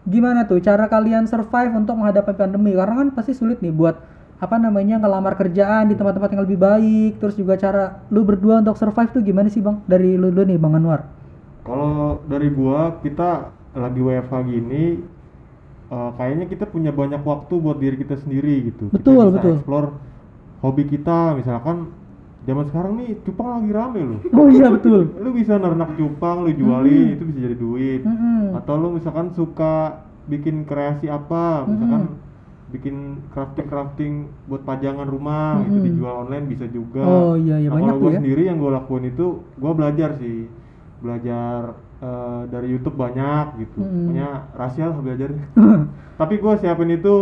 gimana 0.03 0.43
tuh 0.43 0.59
cara 0.59 0.91
kalian 0.91 1.31
survive 1.31 1.71
untuk 1.73 1.95
menghadapi 1.95 2.35
pandemi? 2.35 2.75
Karena 2.75 3.07
kan 3.07 3.09
pasti 3.15 3.33
sulit 3.33 3.63
nih 3.63 3.71
buat 3.71 4.03
apa 4.43 4.59
namanya 4.59 4.99
ngelamar 4.99 5.39
kerjaan 5.39 5.87
di 5.87 5.95
tempat-tempat 5.95 6.35
yang 6.35 6.43
lebih 6.43 6.59
baik. 6.59 7.23
Terus 7.23 7.39
juga 7.39 7.55
cara 7.55 8.03
lu 8.11 8.27
berdua 8.27 8.59
untuk 8.59 8.75
survive 8.75 9.15
tuh 9.15 9.23
gimana 9.23 9.47
sih 9.47 9.63
bang? 9.63 9.79
Dari 9.87 10.19
lu 10.19 10.35
dulu 10.35 10.43
nih 10.43 10.59
bang 10.59 10.75
Anwar. 10.83 11.01
Kalau 11.63 12.19
dari 12.27 12.51
gua 12.51 12.99
kita 12.99 13.55
lagi 13.79 14.01
WFH 14.03 14.35
gini 14.51 14.99
eh, 15.95 16.11
kayaknya 16.19 16.47
kita 16.51 16.67
punya 16.67 16.91
banyak 16.91 17.23
waktu 17.23 17.55
buat 17.55 17.79
diri 17.79 17.95
kita 18.03 18.19
sendiri 18.19 18.75
gitu. 18.75 18.91
Betul, 18.91 19.15
kita 19.15 19.31
bisa 19.31 19.39
betul. 19.39 19.55
explore 19.63 19.89
hobi 20.59 20.85
kita 20.91 21.39
misalkan 21.39 21.95
zaman 22.43 22.67
sekarang 22.67 22.93
nih 22.99 23.15
cupang 23.23 23.63
lagi 23.63 23.71
rame 23.71 24.01
loh. 24.03 24.21
Oh 24.43 24.51
iya 24.51 24.67
betul. 24.75 25.07
Lu 25.23 25.31
bisa 25.31 25.55
nernak 25.55 25.95
cupang, 25.95 26.43
lu 26.43 26.51
jualin 26.51 27.15
itu 27.15 27.23
bisa 27.31 27.39
jadi 27.47 27.55
duit. 27.55 28.03
Mm-mm. 28.03 28.59
Atau 28.59 28.75
lu 28.75 28.99
misalkan 28.99 29.31
suka 29.39 30.03
bikin 30.27 30.67
kreasi 30.67 31.07
apa, 31.07 31.63
misalkan 31.67 32.19
bikin 32.73 32.97
crafting 33.31 33.67
crafting 33.69 34.13
buat 34.47 34.65
pajangan 34.65 35.05
rumah 35.05 35.61
itu 35.63 35.77
Mm-mm. 35.77 35.87
dijual 35.87 36.15
online 36.25 36.47
bisa 36.49 36.65
juga. 36.67 37.05
Oh, 37.05 37.35
iya, 37.37 37.61
iya, 37.61 37.69
Nah, 37.69 37.77
banyak 37.77 37.93
kalau 37.93 38.03
gua 38.03 38.11
ya. 38.11 38.19
sendiri 38.19 38.43
yang 38.49 38.57
gue 38.57 38.71
lakuin 38.71 39.05
itu 39.07 39.27
gue 39.45 39.73
belajar 39.73 40.11
sih 40.17 40.49
belajar 40.99 41.59
eh, 41.99 42.43
dari 42.49 42.67
YouTube 42.69 42.97
banyak 42.97 43.47
gitu 43.61 43.79
Mm-mm. 43.79 43.95
pokoknya 44.09 44.29
rahasia 44.53 44.85
lah 44.87 44.99
belajarnya 44.99 45.45
tapi 46.21 46.35
gue 46.37 46.53
siapin 46.57 46.91
itu 46.91 47.15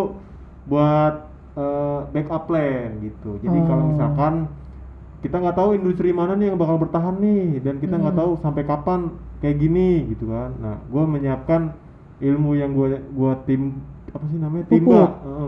buat 0.64 1.14
eh, 1.56 2.00
backup 2.08 2.46
plan 2.46 2.90
gitu 3.00 3.40
jadi 3.40 3.58
kalau 3.64 3.82
Oh. 3.82 3.88
misalkan 3.90 4.34
kita 5.20 5.36
nggak 5.36 5.52
tahu 5.54 5.70
industri 5.74 6.12
mana 6.12 6.32
nih 6.32 6.48
yang 6.48 6.56
bakal 6.56 6.78
bertahan 6.78 7.16
nih 7.18 7.60
dan 7.60 7.76
kita 7.76 7.92
nggak 7.94 8.14
Mm. 8.14 8.20
tahu 8.20 8.30
sampai 8.40 8.62
kapan 8.64 9.00
kayak 9.40 9.56
gini 9.58 10.08
gitu 10.08 10.28
kan 10.28 10.52
nah 10.56 10.76
gue 10.80 11.04
menyiapkan 11.04 11.72
ilmu 12.20 12.52
yang 12.52 12.72
gue 12.72 12.88
gua 13.10 13.32
tim 13.44 13.80
apa 14.10 14.24
sih 14.30 14.38
namanya? 14.38 14.64
Timba. 14.70 15.02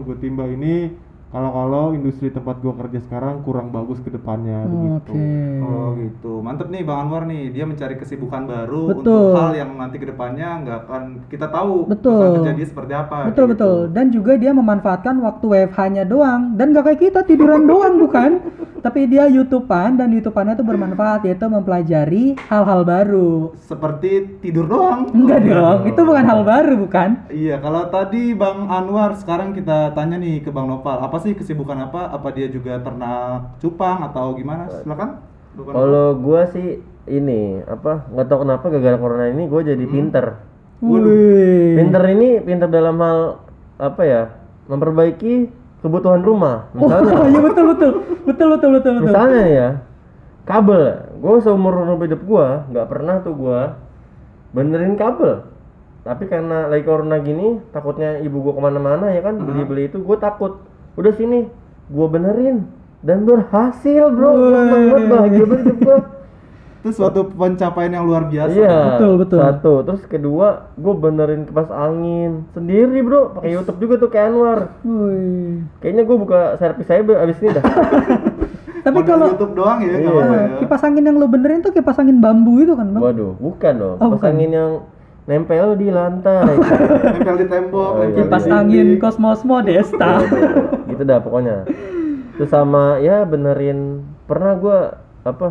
Gue 0.06 0.16
timba 0.22 0.44
ini 0.46 0.90
kalau 1.32 1.50
kalau 1.50 1.84
industri 1.96 2.28
tempat 2.28 2.60
gue 2.60 2.68
kerja 2.76 3.00
sekarang 3.08 3.40
kurang 3.40 3.72
bagus 3.72 3.98
ke 4.04 4.12
depannya 4.12 4.68
begitu 4.68 5.16
Oke. 5.16 5.32
Oh 5.62 5.88
gitu, 5.96 6.32
mantep 6.44 6.68
nih 6.68 6.84
Bang 6.84 7.08
Anwar 7.08 7.24
nih, 7.24 7.48
dia 7.48 7.64
mencari 7.64 7.96
kesibukan 7.96 8.44
baru 8.44 8.92
Betul. 8.92 9.00
untuk 9.00 9.40
hal 9.40 9.52
yang 9.56 9.70
nanti 9.74 9.96
ke 9.96 10.04
depannya 10.04 10.60
nggak 10.60 10.78
akan 10.84 11.02
kita 11.32 11.48
tahu 11.48 11.88
Betul. 11.88 12.20
bakal 12.20 12.36
terjadi 12.44 12.62
seperti 12.68 12.92
apa. 12.92 13.16
Betul 13.32 13.44
gitu. 13.48 13.52
betul. 13.56 13.76
Dan 13.88 14.06
juga 14.12 14.32
dia 14.36 14.52
memanfaatkan 14.52 15.16
waktu 15.18 15.44
WFH-nya 15.48 16.04
doang 16.04 16.54
dan 16.54 16.76
gak 16.76 16.84
kayak 16.84 17.00
kita 17.00 17.20
tiduran 17.24 17.64
doang 17.64 17.96
bukan? 17.96 18.30
Tapi 18.82 19.06
dia 19.06 19.30
YouTubean 19.30 19.94
dan 19.94 20.10
YouTubeannya 20.10 20.58
itu 20.58 20.66
bermanfaat 20.66 21.22
yaitu 21.22 21.46
mempelajari 21.46 22.34
hal-hal 22.50 22.82
baru. 22.82 23.54
Seperti 23.54 24.42
tidur 24.42 24.66
doang. 24.66 25.06
Enggak 25.14 25.38
Oh, 25.42 25.54
dong, 25.54 25.78
itu 25.86 26.00
bukan 26.02 26.24
hal 26.26 26.40
baru 26.42 26.74
bukan? 26.82 27.08
Iya, 27.30 27.62
kalau 27.62 27.86
tadi 27.86 28.34
Bang 28.34 28.66
Anwar, 28.66 29.14
sekarang 29.14 29.54
kita 29.54 29.94
tanya 29.94 30.18
nih 30.18 30.42
ke 30.42 30.50
Bang 30.50 30.66
Nopal, 30.66 30.98
apa 30.98 31.21
sih 31.22 31.32
kesibukan 31.38 31.88
apa? 31.88 32.10
Apa 32.10 32.34
dia 32.34 32.50
juga 32.50 32.82
ternak 32.82 33.56
cupang 33.62 34.02
atau 34.10 34.34
gimana? 34.34 34.66
Silakan. 34.82 35.22
Kalau 35.56 36.18
gua 36.18 36.48
sih 36.50 36.82
ini 37.06 37.58
apa 37.66 38.06
nggak 38.14 38.26
tahu 38.30 38.38
kenapa 38.46 38.64
gara-gara 38.70 38.98
corona 38.98 39.26
ini 39.30 39.50
gue 39.50 39.60
jadi 39.74 39.84
pinter. 39.90 40.38
Wih. 40.82 41.78
Pinter 41.78 42.02
ini 42.14 42.38
pinter 42.42 42.68
dalam 42.70 42.98
hal 43.02 43.42
apa 43.78 44.02
ya? 44.06 44.22
Memperbaiki 44.70 45.50
kebutuhan 45.82 46.22
rumah. 46.22 46.70
Oh, 46.78 46.86
Misalnya, 46.86 47.14
iya 47.26 47.40
betul 47.42 47.64
betul. 47.74 47.90
Betul 48.22 48.46
betul 48.54 48.70
betul 48.78 48.92
betul. 48.98 49.06
misalnya 49.10 49.44
ya 49.50 49.68
kabel. 50.46 50.82
Gue 51.18 51.34
seumur 51.42 51.74
hidup 52.02 52.22
gue 52.22 52.46
nggak 52.70 52.86
pernah 52.86 53.18
tuh 53.22 53.34
gue 53.34 53.60
benerin 54.54 54.94
kabel. 54.94 55.50
Tapi 56.02 56.26
karena 56.26 56.66
lagi 56.66 56.82
corona 56.82 57.22
gini, 57.22 57.62
takutnya 57.70 58.18
ibu 58.18 58.42
gue 58.42 58.52
ke 58.58 58.62
mana-mana 58.62 59.14
ya 59.14 59.22
kan 59.22 59.38
beli-beli 59.38 59.90
itu 59.90 60.02
gue 60.02 60.18
takut. 60.18 60.62
Udah 60.92 61.12
sini, 61.14 61.48
gue 61.88 62.06
benerin 62.08 62.68
dan 63.00 63.24
berhasil 63.24 64.12
bro. 64.12 64.30
Banget, 64.30 65.02
bahagia 65.08 65.44
banget 65.44 65.64
hidup 65.66 65.78
gue. 65.80 65.98
itu 66.82 66.98
suatu 66.98 67.30
pencapaian 67.30 67.94
yang 67.94 68.10
luar 68.10 68.26
biasa. 68.26 68.58
Iya. 68.58 68.78
Betul, 68.98 69.12
betul. 69.22 69.38
Satu, 69.38 69.72
terus 69.86 70.02
kedua, 70.02 70.74
gue 70.74 70.94
benerin 70.98 71.46
kipas 71.46 71.70
angin 71.70 72.42
sendiri 72.50 72.98
bro, 73.00 73.38
pakai 73.38 73.54
YouTube 73.54 73.78
juga 73.78 73.94
tuh 74.02 74.10
kayak 74.10 74.34
Anwar. 74.34 74.60
Wih. 74.82 75.62
Kayaknya 75.78 76.02
gue 76.02 76.16
buka 76.18 76.40
servis 76.58 76.90
saya 76.90 77.06
abis 77.06 77.38
ini 77.38 77.54
dah. 77.54 77.64
Tapi 78.82 78.98
kalau 79.06 79.30
YouTube 79.30 79.54
doang 79.54 79.78
ya, 79.78 79.94
Iya. 79.94 80.10
kalau 80.10 80.22
eh, 80.26 80.46
kipas 80.58 80.82
angin 80.82 81.06
yang 81.06 81.16
lo 81.22 81.30
benerin 81.30 81.62
tuh 81.62 81.70
kipas 81.70 82.02
angin 82.02 82.18
bambu 82.18 82.58
itu 82.58 82.74
kan, 82.74 82.90
Bang? 82.90 82.98
Waduh, 82.98 83.38
bukan 83.38 83.72
dong. 83.78 83.96
Oh, 84.02 84.10
kipas 84.10 84.18
bukan. 84.18 84.30
angin 84.34 84.50
yang 84.50 84.70
nempel 85.24 85.74
di 85.74 85.88
lantai. 85.88 86.56
nempel 87.14 87.36
di 87.38 87.46
tembok, 87.46 87.90
Oh, 87.94 88.06
Kipas 88.10 88.42
di 88.42 88.50
angin. 88.50 88.86
Cosmos 88.98 89.42
Modesta. 89.42 90.22
gitu 90.84 91.02
dah 91.02 91.18
pokoknya. 91.18 91.66
Terus 92.34 92.48
sama 92.48 92.98
ya 92.98 93.22
benerin 93.22 94.02
pernah 94.24 94.54
gue 94.54 94.78
apa 95.22 95.48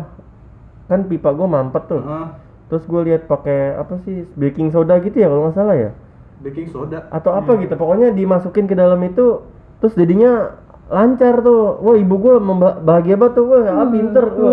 kan 0.86 1.06
pipa 1.06 1.30
gue 1.30 1.46
mampet 1.46 1.84
tuh. 1.88 2.00
Heeh. 2.00 2.26
Terus 2.68 2.84
gue 2.84 3.00
lihat 3.04 3.24
pakai 3.24 3.76
apa 3.76 4.00
sih 4.00 4.24
baking 4.32 4.68
soda 4.68 4.96
gitu 4.98 5.14
ya 5.14 5.28
kalau 5.28 5.44
nggak 5.44 5.56
salah 5.56 5.76
ya. 5.76 5.90
baking 6.40 6.66
soda. 6.68 7.06
atau 7.06 7.30
apa 7.32 7.54
gitu 7.56 7.70
pokoknya 7.72 8.10
dimasukin 8.10 8.66
ke 8.66 8.74
dalam 8.74 8.98
itu 9.06 9.46
terus 9.78 9.94
jadinya 9.94 10.58
lancar 10.92 11.40
tuh 11.40 11.80
wah 11.80 11.96
ibu 11.96 12.14
gue 12.14 12.34
bahagia 12.78 13.16
banget 13.16 13.32
tuh 13.32 13.44
wah 13.48 13.64
ah, 13.64 13.88
pinter 13.88 14.24
wah 14.28 14.52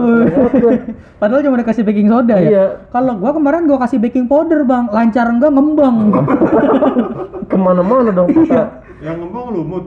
gue. 0.50 0.72
Padahal 1.20 1.44
cuma 1.44 1.60
dikasih 1.60 1.84
baking 1.84 2.08
soda 2.08 2.32
ya. 2.34 2.48
Iya. 2.48 2.66
Kalau 2.90 3.20
gua 3.20 3.36
kemarin 3.36 3.68
gua 3.68 3.76
kasih 3.78 4.00
baking 4.00 4.26
powder, 4.26 4.64
Bang. 4.64 4.88
Lancar 4.88 5.28
enggak 5.28 5.52
ngembang. 5.52 6.16
ke 7.52 7.58
mana-mana 7.58 8.10
dong 8.10 8.32
kita 8.32 8.80
yang 9.00 9.20
ngembang 9.20 9.52
lumut 9.52 9.86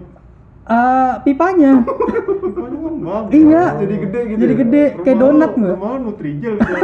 Eh, 0.63 1.13
pipanya. 1.25 1.81
ngembang 1.81 3.25
iya. 3.31 3.65
Jadi 3.81 3.95
gede 3.99 4.21
gitu. 4.29 4.39
Jadi 4.39 4.53
ya? 4.53 4.61
gede 4.61 4.85
kayak 5.01 5.17
Rumah 5.17 5.23
donat 5.25 5.51
lu- 5.51 5.59
nggak? 5.59 5.75
rumah 5.75 5.91
lu 5.91 6.01
Nutrijel 6.05 6.55
gitu 6.55 6.75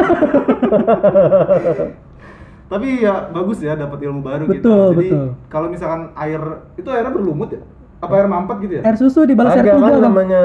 Tapi 2.68 3.00
ya 3.00 3.14
bagus 3.28 3.58
ya 3.58 3.72
dapat 3.74 3.98
ilmu 4.02 4.20
baru 4.20 4.44
Betul, 4.44 4.56
gitu. 4.56 4.72
Jadi 4.92 5.08
betul. 5.08 5.26
kalau 5.48 5.66
misalkan 5.68 6.12
air 6.14 6.40
itu 6.74 6.88
airnya 6.88 7.12
berlumut 7.12 7.48
ya? 7.48 7.62
Apa 7.98 8.12
air 8.14 8.28
mampet 8.30 8.56
gitu 8.62 8.72
ya? 8.78 8.82
Air 8.86 8.96
susu 8.96 9.26
dibalas 9.26 9.58
air 9.58 9.66
agak 9.66 9.74
kuda, 9.78 9.90
kan 9.90 10.00
namanya 10.06 10.42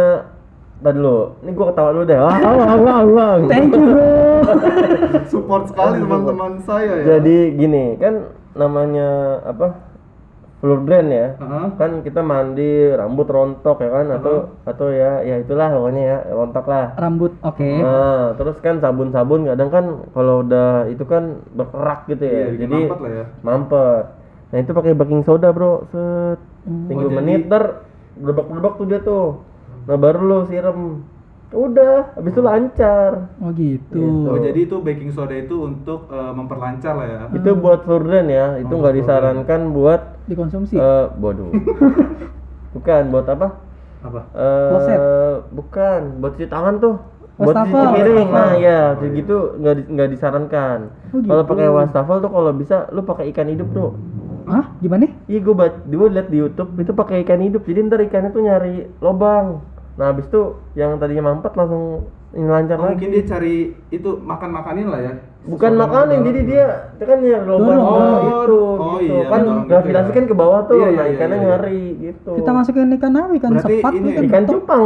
Tadi 0.83 0.99
dulu, 0.99 1.39
ini 1.47 1.51
gua 1.55 1.71
ketawa 1.71 1.89
dulu 1.95 2.03
deh. 2.03 2.19
Wah, 2.19 2.37
wah, 2.43 2.75
wah, 2.75 2.99
wah. 3.07 3.33
Thank 3.47 3.71
you, 3.71 3.87
Bro. 3.87 4.11
Support 5.31 5.71
sekali 5.71 6.03
teman-teman 6.03 6.59
saya 6.67 6.91
ya. 6.99 7.03
Jadi 7.15 7.55
gini, 7.55 7.95
kan 7.95 8.35
namanya 8.51 9.39
apa? 9.47 9.79
Floor 10.59 10.83
drain 10.83 11.07
ya. 11.07 11.39
Heeh. 11.39 11.65
Kan 11.79 12.03
kita 12.03 12.19
mandi, 12.19 12.91
rambut 12.99 13.27
rontok 13.31 13.79
ya 13.79 13.89
kan 13.95 14.11
atau 14.11 14.35
atau 14.67 14.87
ya 14.91 15.23
ya 15.23 15.39
itulah 15.39 15.71
pokoknya 15.71 16.03
ya, 16.03 16.17
rontok 16.35 16.65
lah. 16.67 16.85
Rambut 16.99 17.31
oke. 17.39 17.71
Nah, 17.79 18.35
terus 18.35 18.57
kan 18.59 18.83
sabun-sabun 18.83 19.47
kadang 19.47 19.71
kan 19.71 19.85
kalau 20.11 20.43
udah 20.43 20.91
itu 20.91 21.03
kan 21.07 21.39
berkerak 21.55 22.11
gitu 22.11 22.23
ya. 22.27 22.31
Iya, 22.31 22.45
bikin 22.51 22.59
jadi 22.59 22.75
mampet 22.75 22.99
lah 22.99 23.11
ya. 23.11 23.25
mampet. 23.39 24.03
Nah, 24.51 24.57
itu 24.59 24.71
pakai 24.75 24.91
baking 24.95 25.23
soda, 25.23 25.47
Bro. 25.55 25.87
Set. 25.95 26.52
Tinggal 26.63 26.95
Oh, 26.97 27.09
jadi- 27.09 27.17
menit 27.17 27.41
ter 27.45 27.63
berbak-berbak 28.15 28.73
tuh 28.75 28.85
dia 28.85 28.99
tuh. 28.99 29.27
Nah, 29.83 29.97
baru 29.97 30.19
lo 30.21 30.37
siram. 30.45 31.03
Udah, 31.51 32.17
habis 32.17 32.33
itu 32.33 32.41
lancar. 32.41 33.29
Oh 33.37 33.53
gitu. 33.53 34.01
Oh, 34.25 34.41
jadi 34.41 34.57
itu 34.63 34.73
baking 34.75 35.11
soda 35.11 35.31
itu 35.31 35.53
untuk 35.61 36.09
eh, 36.09 36.31
memperlancar 36.31 36.93
lah 36.93 37.05
ya. 37.05 37.21
Itu 37.31 37.53
buat 37.53 37.85
drain 37.85 38.25
ya. 38.25 38.57
Itu 38.57 38.73
nggak 38.73 38.95
disarankan 38.95 39.61
buat 39.69 40.01
Dikonsumsi. 40.25 40.73
eh 40.73 41.05
waduh. 41.13 41.53
Bukan 42.73 43.01
buat 43.09 43.27
apa? 43.27 43.47
Apa? 44.01 44.21
Eh 44.33 44.69
Kloset. 44.71 44.99
bukan, 45.51 46.01
buat 46.19 46.31
cuci 46.33 46.47
tangan 46.47 46.75
tuh. 46.77 46.95
Buat 47.35 47.55
cuci 47.61 47.85
piring. 47.93 48.29
Nah, 48.29 48.51
ya, 48.55 48.79
kayak 48.95 49.11
gitu 49.15 49.37
nggak 49.55 49.73
di- 49.75 49.87
nggak 49.89 50.09
disarankan. 50.09 50.79
Oh, 51.11 51.21
Kalau 51.21 51.43
gitu. 51.43 51.51
pakai 51.53 51.67
wastafel 51.67 52.17
tuh 52.19 52.31
kalau 52.31 52.51
bisa 52.51 52.75
lu 52.89 53.01
pakai 53.03 53.29
ikan 53.29 53.45
hidup, 53.47 53.69
Bro. 53.69 53.93
Hah? 54.45 54.65
Gimana? 54.79 55.07
Iya, 55.25 55.39
gue 55.39 55.53
buat 55.53 55.73
gue 55.83 56.07
liat 56.09 56.27
di 56.27 56.37
YouTube 56.37 56.75
itu 56.75 56.91
pakai 56.91 57.23
ikan 57.23 57.39
hidup. 57.39 57.63
Jadi 57.63 57.79
ntar 57.83 57.99
ikannya 58.01 58.29
tuh 58.29 58.41
nyari 58.41 58.75
lobang. 58.99 59.63
Nah, 59.93 60.09
habis 60.09 60.25
itu 60.25 60.41
yang 60.73 60.97
tadinya 60.97 61.29
mampet 61.29 61.53
langsung 61.53 62.09
ini 62.33 62.49
lancar 62.49 62.75
Oh, 62.75 62.89
lagi. 62.89 62.97
mungkin 62.97 63.09
dia 63.13 63.23
cari 63.29 63.55
itu 63.89 64.09
makan-makanin 64.17 64.87
lah 64.89 64.99
ya. 64.99 65.13
Bukan 65.43 65.69
Sesuatu 65.69 65.83
makanin, 65.85 66.19
jadi 66.23 66.39
gitu. 66.39 66.49
dia 66.49 66.65
dia 66.97 67.05
kan 67.05 67.17
nyari 67.19 67.45
lobang 67.45 67.77
oh, 67.77 67.83
dorong. 67.85 68.23
itu 68.23 68.57
Oh, 68.57 68.97
gitu. 68.97 69.13
iya, 69.13 69.23
kan 69.27 69.41
gitu 69.43 69.67
gravitasi 69.69 70.09
ya. 70.09 70.15
kan 70.15 70.23
ke 70.25 70.35
bawah 70.35 70.59
tuh. 70.65 70.75
Iya, 70.75 70.87
nah, 70.89 71.05
iya, 71.05 71.13
ikannya 71.13 71.29
iya, 71.29 71.37
iya. 71.37 71.49
nyari 71.51 71.81
gitu. 72.01 72.31
Kita 72.33 72.51
masukin 72.51 72.89
ikan 72.97 73.13
apa? 73.13 73.31
Ikan 73.37 73.51
Berarti 73.53 73.75
sepat, 73.77 73.91
ini 73.93 74.09
ikan, 74.09 74.23
ikan 74.25 74.43
betok? 74.43 74.53
cupang. 74.57 74.83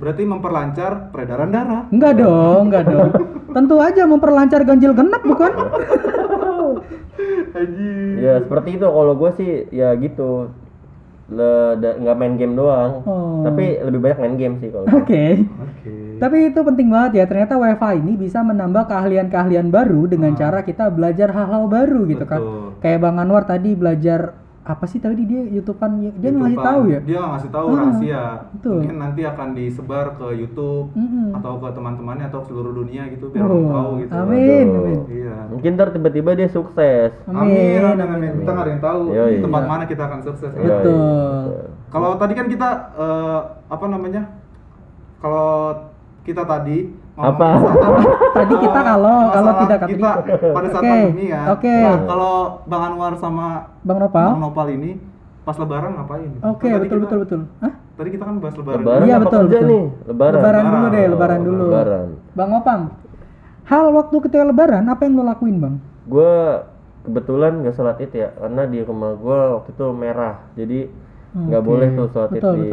Berarti 0.00 0.22
memperlancar 0.24 0.92
peredaran 1.10 1.50
darah. 1.50 1.82
Enggak 1.90 2.12
dong, 2.16 2.62
enggak 2.70 2.84
dong. 2.86 3.10
Tentu 3.56 3.76
aja 3.82 4.02
memperlancar 4.06 4.60
ganjil 4.62 4.92
genap 4.94 5.22
bukan? 5.26 5.50
Haji. 7.50 7.92
Ya 8.18 8.34
seperti 8.38 8.68
itu 8.74 8.86
kalau 8.86 9.14
gue 9.14 9.30
sih 9.34 9.50
ya 9.70 9.94
gitu. 9.94 10.50
le- 11.30 11.78
nggak 11.78 12.16
main 12.18 12.34
game 12.34 12.58
doang 12.58 13.06
Oh. 13.06 13.46
tapi 13.46 13.78
lebih 13.78 14.02
banyak 14.02 14.18
main 14.18 14.34
game 14.34 14.54
sih 14.58 14.66
kalau 14.66 14.82
Oke. 14.90 15.46
Oke. 15.46 15.94
Tapi 16.18 16.50
itu 16.50 16.58
penting 16.58 16.90
banget 16.90 17.22
ya. 17.22 17.24
Ternyata 17.24 17.54
WiFi 17.54 18.02
ini 18.02 18.18
bisa 18.18 18.42
menambah 18.42 18.90
keahlian-keahlian 18.90 19.70
baru 19.70 20.10
dengan 20.10 20.34
cara 20.34 20.66
kita 20.66 20.90
belajar 20.90 21.30
hal-hal 21.30 21.70
baru 21.70 22.02
gitu 22.04 22.26
kan. 22.26 22.42
Betul. 22.42 22.82
Kayak 22.82 22.98
Bang 23.00 23.16
Anwar 23.16 23.46
tadi 23.46 23.78
belajar 23.78 24.34
apa 24.70 24.86
sih 24.86 24.96
tadi 24.96 25.22
dia 25.24 25.42
YouTubean 25.50 25.92
dia 25.98 26.30
ngasih 26.30 26.54
YouTubean. 26.54 26.62
tahu 26.62 26.80
ya. 26.86 26.98
Dia 27.00 27.16
nggak 27.18 27.32
ngasih 27.32 27.50
tahu 27.50 27.66
Ah, 27.66 27.76
rahasia. 27.76 28.22
betul. 28.50 28.74
Mungkin 28.78 28.96
nanti 28.96 29.20
akan 29.24 29.48
disebar 29.52 30.06
ke 30.14 30.26
YouTube 30.32 30.86
Mm-mm. 30.92 31.26
atau 31.34 31.52
ke 31.56 31.68
teman-temannya 31.72 32.26
atau 32.26 32.38
ke 32.38 32.46
seluruh 32.46 32.72
dunia 32.72 33.02
gitu 33.08 33.24
biar 33.28 33.42
Oh, 33.42 33.50
orang 33.50 33.66
tahu 33.68 33.90
gitu. 33.98 34.12
amin, 34.12 34.66
Waduh. 34.66 34.80
amin. 34.80 34.98
Iya. 35.10 35.36
mungkin 35.50 35.70
ntar 35.74 35.88
tiba-tiba 35.90 36.30
dia 36.32 36.48
sukses 36.48 37.10
Amin, 37.26 37.82
amin, 37.82 37.98
amin. 37.98 38.14
amin. 38.22 38.32
Kita 38.38 38.50
nggak 38.52 38.62
ada 38.62 38.70
yang 38.70 38.84
tahu 38.84 39.00
Yoi. 39.10 39.28
di 39.28 39.38
tempat 39.42 39.62
mana 39.66 39.84
kita 39.84 40.02
akan 40.04 40.20
sukses. 40.22 40.50
Yoi. 40.52 40.62
Betul. 40.64 41.44
Kalau 41.90 42.10
tadi 42.14 42.32
kan 42.32 42.46
kita 42.46 42.68
eh, 42.94 43.40
apa 43.66 43.84
namanya? 43.84 44.22
Kalau 45.18 45.50
kita 46.22 46.42
tadi 46.44 46.88
ngomongin 47.20 47.36
Apa? 47.36 47.48
Tadi 48.36 48.54
kita 48.56 48.80
kalau 48.80 49.16
kalau 49.28 49.28
masalah 49.28 49.54
tidak 49.60 49.78
tadi. 49.78 49.92
kita 49.92 50.10
pada 50.50 50.68
saat 50.70 50.82
pandemi 50.82 51.24
kan. 51.28 51.46
oke. 51.50 51.74
Nah, 51.76 51.96
kalau 52.06 52.34
Bang 52.64 52.82
Anwar 52.84 53.12
sama 53.14 53.46
Bang 53.80 53.98
Nopal. 53.98 54.26
Bang 54.30 54.42
Nopal 54.42 54.66
ini 54.70 54.90
pas 55.40 55.56
lebaran 55.56 55.90
ngapain? 55.94 56.30
Oke, 56.42 56.62
Kan 56.62 56.70
tadi 56.70 56.82
betul 56.82 56.98
kita- 56.98 57.00
betul 57.00 57.18
betul. 57.20 57.40
Hah? 57.60 57.72
Tadi 57.94 58.08
kita 58.10 58.24
kan 58.24 58.34
bahas 58.38 58.54
lebaran. 58.54 58.78
lebaran 58.80 59.04
Iya, 59.04 59.16
betul, 59.18 59.42
betul. 59.46 59.64
nih 59.66 59.84
lebaran 60.06 60.34
Lebaran 60.34 60.64
dulu 60.66 60.86
deh, 60.88 61.04
Lebaran. 61.06 61.38
Oh, 61.38 61.44
dulu. 61.44 61.64
lebaran 61.66 62.06
Bang 62.32 62.50
Opang. 62.54 62.80
Hal 63.62 63.84
waktu 63.92 64.16
ketika 64.20 64.42
lebaran 64.42 64.84
apa 64.84 65.00
yang 65.02 65.14
lo 65.14 65.24
lakuin, 65.24 65.56
Bang? 65.58 65.74
gue 66.02 66.32
kebetulan 67.00 67.52
nggak 67.60 67.72
sholat 67.72 67.96
id 67.98 68.12
ya 68.12 68.28
karena 68.34 68.62
di 68.64 68.80
rumah 68.80 69.14
gue 69.14 69.38
waktu 69.54 69.70
itu 69.70 69.86
merah 69.90 70.42
jadi 70.52 70.90
nggak 71.30 71.56
Oke. 71.56 71.64
boleh 71.64 71.86
tuh 71.92 72.04
sholat 72.08 72.28
id 72.28 72.32
Betul, 72.36 72.52
di 72.56 72.64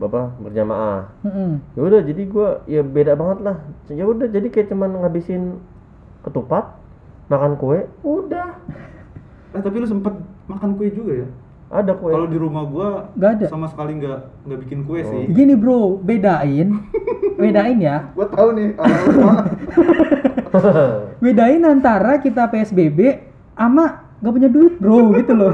apa 0.00 0.20
berjamaah 0.36 1.00
Mm-mm. 1.22 1.50
ya 1.72 1.80
udah 1.80 2.00
jadi 2.02 2.22
gue 2.24 2.48
ya 2.66 2.80
beda 2.82 3.12
banget 3.14 3.38
lah 3.40 3.56
ya 3.88 4.02
udah 4.02 4.26
jadi 4.26 4.46
kayak 4.46 4.66
cuman 4.68 4.90
ngabisin 4.98 5.56
ketupat 6.20 6.76
makan 7.26 7.54
kue 7.54 7.86
udah 8.00 8.48
Eh 9.50 9.58
tapi 9.58 9.76
lu 9.76 9.84
sempet 9.84 10.14
makan 10.46 10.74
kue 10.74 10.88
juga 10.88 11.12
ya? 11.16 11.26
ada 11.68 11.92
kue 11.92 12.08
Kalau 12.08 12.24
di 12.26 12.34
rumah 12.34 12.64
gua 12.64 12.86
Nggak 13.14 13.30
ada. 13.32 13.44
sama 13.46 13.64
sekali 13.66 13.96
nggak 13.96 14.18
nggak 14.42 14.58
bikin 14.60 14.78
kue 14.82 15.00
Oh. 15.00 15.06
sih. 15.06 15.22
Gini 15.28 15.54
bro, 15.54 15.96
bedain, 15.96 16.68
bedain 17.38 17.78
ya, 17.78 18.10
Gua 18.12 18.26
tahu 18.26 18.48
nih 18.52 18.68
bedain 21.20 21.62
antara 21.62 22.16
kita 22.16 22.46
PSBB 22.46 22.98
sama 23.52 24.06
gak 24.18 24.30
punya 24.30 24.48
duit 24.48 24.72
bro 24.76 25.12
gitu 25.14 25.32
loh. 25.32 25.52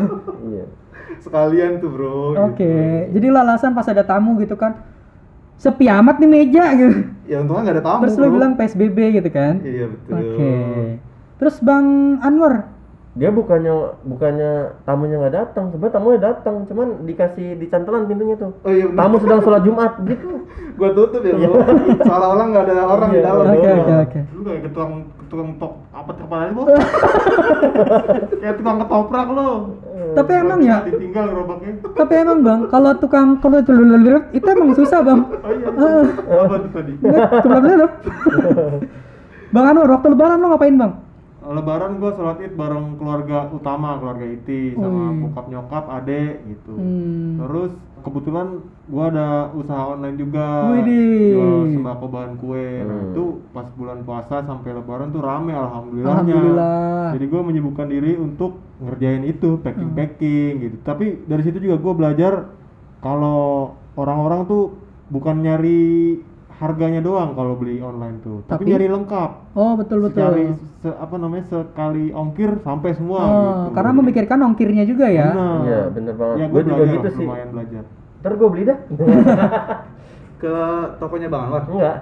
Sekalian 1.26 1.82
tuh 1.82 1.90
bro. 1.90 2.38
Oke, 2.50 2.62
gitu. 2.62 3.18
jadi 3.18 3.26
lo 3.34 3.38
alasan 3.42 3.74
pas 3.74 3.90
ada 3.90 4.06
tamu 4.06 4.38
gitu 4.38 4.54
kan, 4.54 4.78
sepi 5.58 5.90
amat 5.90 6.22
nih 6.22 6.30
meja 6.30 6.64
gitu. 6.78 7.10
Ya 7.26 7.42
untungnya 7.42 7.62
nggak 7.66 7.76
ada 7.82 7.84
tamu. 7.84 8.00
Terus 8.06 8.16
lo 8.22 8.26
bro. 8.30 8.34
bilang 8.38 8.52
PSBB 8.54 8.98
gitu 9.18 9.30
kan? 9.34 9.58
Iya 9.66 9.86
betul. 9.90 10.14
Oke. 10.14 10.54
Terus 11.36 11.56
Bang 11.60 12.16
Anwar, 12.22 12.70
dia 13.16 13.32
bukannya 13.32 13.74
bukannya 14.04 14.50
tamunya 14.84 15.16
nggak 15.16 15.34
datang 15.34 15.64
sebenarnya 15.72 15.96
tamunya 15.96 16.20
datang 16.20 16.54
cuman 16.68 16.88
dikasih 17.08 17.56
dicantelan 17.56 18.04
pintunya 18.04 18.36
tuh 18.36 18.52
Oh 18.60 18.72
iya 18.72 18.92
benar. 18.92 19.08
tamu 19.08 19.16
sedang 19.24 19.40
sholat 19.40 19.62
jumat 19.64 19.92
gitu 20.04 20.28
Gua 20.76 20.92
tutup 20.92 21.24
ya 21.24 21.32
bro. 21.40 21.56
Seolah-olah 22.04 22.46
nggak 22.52 22.64
ada 22.68 22.84
orang 22.84 23.08
di 23.08 23.16
Iya, 23.16 23.24
dalam. 23.24 23.44
oke 23.48 23.68
oke 23.80 23.94
oke. 23.96 24.20
Lu 24.28 24.40
kayak 24.44 24.60
ketukang 24.68 24.92
ketukang 25.24 25.50
tok 25.56 25.72
apa 25.88 26.10
kepalanya 26.12 26.52
bos? 26.52 26.68
kayak 28.44 28.54
tukang 28.60 28.76
ketoprak 28.84 29.28
lo. 29.32 29.50
Tapi 30.12 30.32
emang 30.36 30.60
ya, 30.60 30.76
Ditinggal 30.84 31.24
gerobaknya. 31.32 31.72
tapi 32.04 32.12
emang 32.20 32.38
bang, 32.44 32.60
kalau 32.68 32.92
tukang 33.00 33.40
kalau 33.40 33.56
itu 33.56 33.72
itu 34.36 34.46
emang 34.52 34.76
susah 34.76 35.00
bang. 35.00 35.20
Oh 35.24 35.50
iya. 35.56 35.68
Heeh. 35.72 36.04
Apa 36.44 36.56
tuh 36.60 36.70
tadi? 36.76 36.92
Nggak, 37.00 37.24
kebetulan. 37.40 37.90
Bang 39.56 39.64
Anwar, 39.72 39.88
waktu 39.96 40.06
lebaran 40.12 40.44
lo 40.44 40.46
ngapain 40.52 40.76
bang? 40.76 40.92
Lebaran 41.46 42.02
gua 42.02 42.10
sholat 42.12 42.42
id 42.42 42.58
bareng 42.58 42.98
keluarga 42.98 43.46
utama, 43.48 44.02
keluarga 44.02 44.26
Iti 44.26 44.74
sama 44.74 45.14
Wih. 45.14 45.30
bokap 45.30 45.46
nyokap, 45.46 45.84
adek 45.86 46.42
gitu. 46.44 46.74
Hmm. 46.74 47.38
Terus 47.38 47.72
kebetulan 48.02 48.46
gua 48.86 49.04
ada 49.10 49.28
usaha 49.54 49.94
online 49.94 50.18
juga. 50.18 50.74
Widih. 50.74 51.38
Jual 51.38 51.60
sembako 51.70 52.04
bahan 52.10 52.32
kue. 52.36 52.68
Nah, 52.82 52.98
Hmm. 52.98 53.10
itu 53.10 53.24
pas 53.50 53.66
bulan 53.72 53.98
puasa 54.02 54.42
sampai 54.42 54.70
lebaran 54.74 55.10
tuh 55.10 55.22
rame 55.22 55.54
alhamdulillahnya. 55.54 56.34
Alhamdulillah. 56.34 57.06
Jadi 57.14 57.24
gua 57.30 57.42
menyibukkan 57.42 57.86
diri 57.86 58.12
untuk 58.14 58.58
ngerjain 58.82 59.22
itu, 59.22 59.50
packing-packing 59.62 60.52
Hmm. 60.52 60.62
gitu. 60.66 60.76
Tapi 60.82 61.04
dari 61.24 61.42
situ 61.42 61.58
juga 61.62 61.78
gua 61.78 61.94
belajar 61.94 62.32
kalau 62.98 63.70
orang-orang 63.94 64.44
tuh 64.44 64.74
bukan 65.06 65.38
nyari 65.38 66.18
harganya 66.56 67.00
doang 67.00 67.32
kalau 67.32 67.52
beli 67.54 67.78
online 67.78 68.16
tuh, 68.18 68.40
tapi, 68.42 68.64
Tapi? 68.64 68.70
nyari 68.70 68.88
lengkap. 68.88 69.30
Oh 69.52 69.72
betul 69.74 69.98
betul. 70.02 70.24
Nyari 70.24 70.46
se- 70.78 70.96
apa 70.96 71.14
namanya 71.14 71.44
sekali 71.44 72.08
ongkir 72.10 72.60
sampai 72.60 72.90
semua 72.92 73.20
Oh, 73.20 73.28
gitu. 73.28 73.68
karena 73.72 73.92
memikirkan 73.92 74.38
ongkirnya 74.42 74.84
juga 74.84 75.06
ya. 75.06 75.36
Iya, 75.62 75.80
bener 75.90 76.14
banget. 76.14 76.36
Ya, 76.38 76.46
Gua 76.46 76.54
gue 76.54 76.62
juga 76.64 76.76
belajar 76.78 76.94
gitu 76.96 77.08
sih. 77.12 77.24
lumayan 77.24 77.48
belajar. 77.50 77.84
ntar 78.16 78.32
gue 78.34 78.48
beli 78.48 78.64
dah 78.64 78.78
Ke 80.36 80.52
tokonya 80.96 81.28
Bang 81.28 81.42
Anwar. 81.46 81.62
enggak 81.66 81.96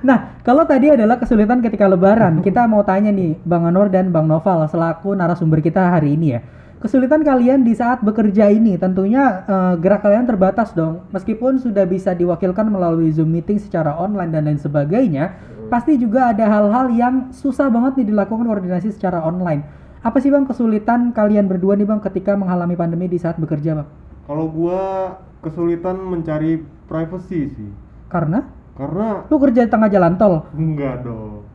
Nah, 0.00 0.18
kalau 0.40 0.64
tadi 0.64 0.92
adalah 0.92 1.16
kesulitan 1.16 1.60
ketika 1.60 1.84
lebaran, 1.84 2.40
kita 2.46 2.64
mau 2.64 2.80
tanya 2.82 3.08
nih 3.08 3.40
Bang 3.40 3.64
Anwar 3.64 3.88
dan 3.88 4.08
Bang 4.08 4.24
Noval 4.24 4.64
selaku 4.66 5.12
narasumber 5.12 5.60
kita 5.60 5.80
hari 5.80 6.12
ini 6.12 6.26
ya. 6.30 6.40
Kesulitan 6.84 7.24
kalian 7.24 7.64
di 7.64 7.72
saat 7.72 8.04
bekerja 8.04 8.52
ini 8.52 8.76
tentunya 8.76 9.40
eh, 9.48 9.74
gerak 9.80 10.04
kalian 10.04 10.28
terbatas 10.28 10.76
dong. 10.76 11.08
Meskipun 11.16 11.56
sudah 11.56 11.88
bisa 11.88 12.12
diwakilkan 12.12 12.68
melalui 12.68 13.08
Zoom 13.08 13.32
meeting 13.32 13.56
secara 13.56 13.96
online 13.96 14.28
dan 14.28 14.44
lain 14.44 14.60
sebagainya, 14.60 15.32
pasti 15.72 15.96
juga 15.96 16.36
ada 16.36 16.44
hal-hal 16.44 16.92
yang 16.92 17.32
susah 17.32 17.72
banget 17.72 18.04
nih 18.04 18.12
dilakukan 18.12 18.44
koordinasi 18.44 18.92
secara 18.92 19.24
online. 19.24 19.64
Apa 20.04 20.20
sih 20.20 20.28
Bang 20.28 20.44
kesulitan 20.44 21.16
kalian 21.16 21.48
berdua 21.48 21.72
nih 21.72 21.88
Bang 21.88 22.04
ketika 22.04 22.36
mengalami 22.36 22.76
pandemi 22.76 23.08
di 23.08 23.16
saat 23.16 23.40
bekerja 23.40 23.80
Bang? 23.80 23.88
Kalau 24.28 24.44
gua 24.52 25.16
kesulitan 25.40 25.96
mencari 25.96 26.60
privacy 26.84 27.48
sih. 27.48 27.70
Karena 28.12 28.44
Karena 28.76 29.24
lu 29.24 29.40
kerja 29.40 29.64
di 29.64 29.70
tengah 29.72 29.88
jalan 29.88 30.20
tol. 30.20 30.44
enggak 30.52 31.00
dong. 31.00 31.48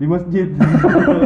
Di 0.00 0.08
masjid. 0.08 0.48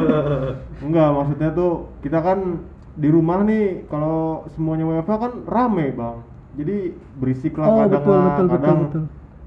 enggak, 0.91 1.09
maksudnya 1.15 1.55
tuh 1.55 1.87
kita 2.03 2.19
kan 2.19 2.59
di 2.95 3.09
rumah 3.09 3.43
nih 3.43 3.87
kalau 3.87 4.47
semuanya 4.49 4.87
WFH 4.87 5.15
kan 5.17 5.33
rame, 5.45 5.91
Bang. 5.91 6.23
Jadi 6.55 6.77
berisik 7.15 7.55
lah 7.55 7.67
Oh, 7.67 7.77
kadang 7.81 7.91
betul, 7.99 8.13
lah, 8.13 8.23
betul, 8.25 8.45
betul, 8.45 8.55
kadang 8.57 8.79
betul. 8.81 9.05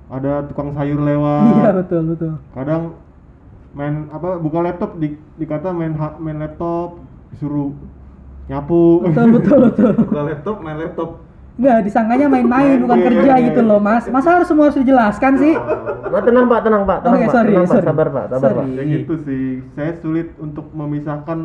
ada 0.09 0.31
tukang 0.45 0.69
sayur 0.71 0.99
lewat. 0.99 1.43
Iya, 1.53 1.69
betul, 1.73 2.01
betul. 2.05 2.33
kadang 2.51 2.81
main 3.71 3.95
apa 4.09 4.29
buka 4.35 4.59
laptop 4.59 4.97
di, 4.97 5.07
dikata 5.35 5.69
main 5.69 5.93
ha- 5.93 6.17
main 6.17 6.35
laptop 6.35 6.97
disuruh 7.29 7.71
nyapu 8.47 9.03
Betul, 9.05 9.27
betul, 9.33 9.57
betul. 9.65 9.91
Buka 10.07 10.21
laptop, 10.25 10.55
main 10.59 10.77
laptop. 10.77 11.09
Enggak, 11.57 11.77
disangkanya 11.83 12.27
main-main 12.33 12.77
bukan 12.79 12.97
Main 12.97 13.07
kerja 13.09 13.33
gitu 13.43 13.61
loh, 13.61 13.79
Mas. 13.79 14.05
Masa 14.07 14.29
harus 14.35 14.47
semua 14.47 14.69
harus 14.69 14.77
dijelaskan 14.77 15.33
sih? 15.37 15.53
Nah, 16.07 16.23
tenang 16.23 16.45
pak 16.45 16.59
tenang 16.61 16.83
pak 16.83 16.97
tenang 17.01 17.17
Oke, 17.17 17.25
pak 17.25 17.33
sorry, 17.33 17.49
tenang 17.49 17.65
pak 17.65 17.73
sorry. 17.73 17.85
sabar 17.85 18.07
pak 18.07 18.25
sabar 18.29 18.49
pak 18.49 18.63
Sorry. 18.63 18.71
kayak 18.73 18.87
gitu 18.93 19.13
sih 19.21 19.43
saya 19.73 19.91
sulit 19.97 20.27
untuk 20.37 20.65
memisahkan 20.71 21.39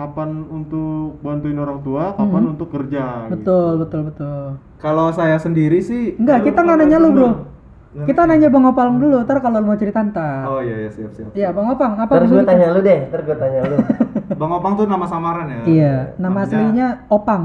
kapan 0.00 0.30
untuk 0.48 1.20
bantuin 1.20 1.54
orang 1.54 1.78
tua 1.80 2.14
kapan 2.14 2.42
Hmm. 2.42 2.52
untuk 2.56 2.68
kerja 2.70 3.04
gitu. 3.26 3.32
Betul, 3.36 3.70
betul, 3.78 4.00
betul. 4.08 4.42
Kalau 4.78 5.06
saya 5.10 5.36
sendiri 5.36 5.78
sih 5.78 6.16
Enggak, 6.16 6.40
kita 6.42 6.58
nggak 6.58 6.78
nanya 6.78 6.98
lu, 6.98 7.08
Bro. 7.10 7.30
Kita 7.90 8.22
nanya 8.22 8.48
Bang 8.48 8.64
Opal 8.64 8.86
dulu, 8.94 9.18
ntar 9.20 9.38
kalau 9.38 9.58
lu 9.58 9.66
mau 9.66 9.74
cerita 9.74 10.00
ntar. 10.00 10.46
Oh 10.46 10.62
iya 10.62 10.76
iya 10.78 10.90
siap 10.90 11.10
siap. 11.10 11.30
Iya, 11.32 11.50
Bang 11.50 11.68
Opang, 11.68 11.98
apa 11.98 12.08
ntar 12.08 12.24
gue 12.24 12.42
tanya 12.44 12.66
lu 12.70 12.80
deh 12.80 13.00
ntar 13.04 13.20
gue 13.20 13.36
tanya 13.36 13.60
lu 13.62 13.76
Bang 14.40 14.52
Opang 14.52 14.72
tuh 14.74 14.86
nama 14.86 15.04
samaran 15.04 15.46
ya. 15.46 15.60
Iya, 15.66 15.94
nama 16.16 16.40
Namanya- 16.40 16.46
aslinya 16.46 16.88
Opang. 17.08 17.42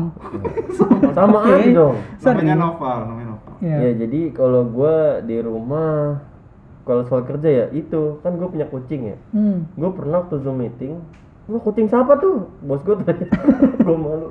sama 1.17 1.37
Oke. 1.39 1.49
aja 1.49 1.69
dong 1.73 1.95
Sorry. 2.15 2.39
Namanya 2.41 2.55
Noval, 2.61 2.97
namanya 3.05 3.27
Noval. 3.27 3.53
Iya. 3.57 3.75
ya 3.79 3.91
jadi 3.97 4.21
kalau 4.31 4.61
gue 4.65 4.95
di 5.23 5.37
rumah 5.39 6.19
kalau 6.83 7.01
soal 7.03 7.23
kerja 7.23 7.49
ya 7.49 7.65
itu 7.71 8.19
kan 8.19 8.35
gue 8.35 8.45
punya 8.45 8.67
kucing 8.67 9.01
ya 9.07 9.17
Hmm. 9.31 9.65
gue 9.71 9.89
pernah 9.89 10.21
waktu 10.21 10.37
zoom 10.37 10.59
meeting 10.59 10.99
Wah 11.45 11.61
kucing 11.61 11.85
siapa 11.85 12.17
tuh? 12.17 12.49
Bos 12.65 12.81
gue 12.81 12.97
tanya. 13.05 13.29
Gue 13.85 13.97
malu. 13.97 14.29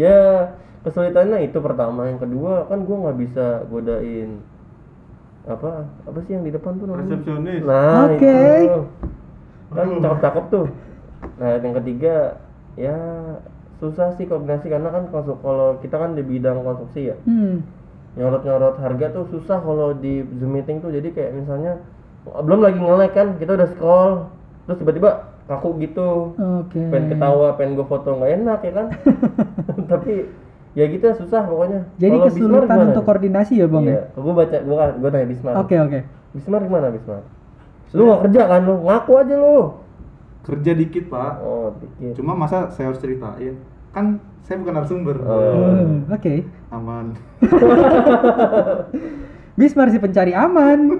Ya 0.00 0.52
kesulitannya 0.80 1.44
itu 1.44 1.60
pertama. 1.60 2.08
Yang 2.08 2.24
kedua 2.24 2.64
kan 2.72 2.88
gue 2.88 2.96
nggak 2.96 3.18
bisa 3.20 3.46
godain 3.68 4.40
Apa 5.44 5.88
apa 6.08 6.18
sih 6.24 6.36
yang 6.36 6.44
di 6.44 6.52
depan 6.52 6.80
tuh 6.80 6.88
namanya? 6.88 7.20
resepsionis. 7.20 7.60
Nah 7.64 8.08
Oke. 8.08 8.40
itu 8.64 8.82
Kan 9.76 9.88
cakep-cakep 10.00 10.44
tuh. 10.48 10.66
Nah 11.36 11.50
yang 11.60 11.76
ketiga 11.84 12.40
Ya 12.80 12.96
susah 13.76 14.16
sih 14.16 14.24
koordinasi 14.24 14.72
Karena 14.72 14.88
kan 14.88 15.12
kalau 15.12 15.76
kita 15.84 16.00
kan 16.00 16.16
di 16.16 16.24
bidang 16.24 16.64
konstruksi 16.64 17.12
ya. 17.12 17.16
Hmm. 17.28 17.60
Nyorot-nyorot 18.16 18.80
harga 18.80 19.06
tuh 19.12 19.24
susah 19.36 19.60
kalau 19.60 19.92
di 19.92 20.24
zoom 20.40 20.56
meeting 20.56 20.80
tuh. 20.80 20.88
Jadi 20.96 21.12
kayak 21.12 21.44
misalnya 21.44 21.76
Belum 22.24 22.64
lagi 22.64 22.80
nge 22.80 23.08
kan 23.12 23.36
Kita 23.36 23.52
udah 23.52 23.68
scroll 23.76 24.12
Terus 24.64 24.80
tiba-tiba 24.80 25.36
kaku 25.48 25.68
gitu 25.80 26.36
Oke. 26.36 26.80
pengen 26.92 27.16
ketawa 27.16 27.56
pengen 27.56 27.80
gue 27.80 27.86
foto 27.88 28.20
nggak 28.20 28.32
enak 28.44 28.60
ya 28.60 28.72
kan 28.76 28.86
tapi 29.90 30.28
ya 30.76 30.84
gitu 30.92 31.08
susah 31.16 31.48
pokoknya 31.48 31.88
Jadi 31.96 32.14
Bismar 32.20 32.28
kesulitan 32.28 32.78
untuk 32.92 33.04
koordinasi 33.08 33.54
ya 33.56 33.66
bang 33.66 33.84
iya 33.88 33.96
ya? 33.96 34.02
gue 34.20 34.34
baca 34.36 34.56
gue 34.60 34.76
gue 35.00 35.10
tanya 35.10 35.26
Bismar 35.26 35.52
Oke 35.64 35.76
oke. 35.80 36.00
Bismar 36.36 36.60
gimana 36.60 36.86
Bismar 36.92 37.24
lu 37.96 38.02
gak 38.12 38.20
kerja 38.28 38.40
kan 38.44 38.60
lu 38.68 38.74
ngaku 38.84 39.12
aja 39.16 39.34
lu 39.40 39.58
Kerja 40.44 40.72
dikit 40.72 41.12
pak. 41.12 41.44
oh 41.44 41.76
dikit 41.76 42.16
Cuma 42.20 42.32
masa 42.32 42.72
saya 42.72 42.88
harus 42.88 43.00
ceritain? 43.00 43.60
Kan 43.92 44.16
saya 44.48 44.64
bukan 44.64 44.80
narasumber. 44.80 45.16
Oh. 45.28 45.76
Hmm, 45.76 46.08
Oke. 46.08 46.40
Aman. 46.72 47.12
Bismar 49.60 49.92
si 49.92 50.00
pencari 50.00 50.32
aman. 50.32 50.96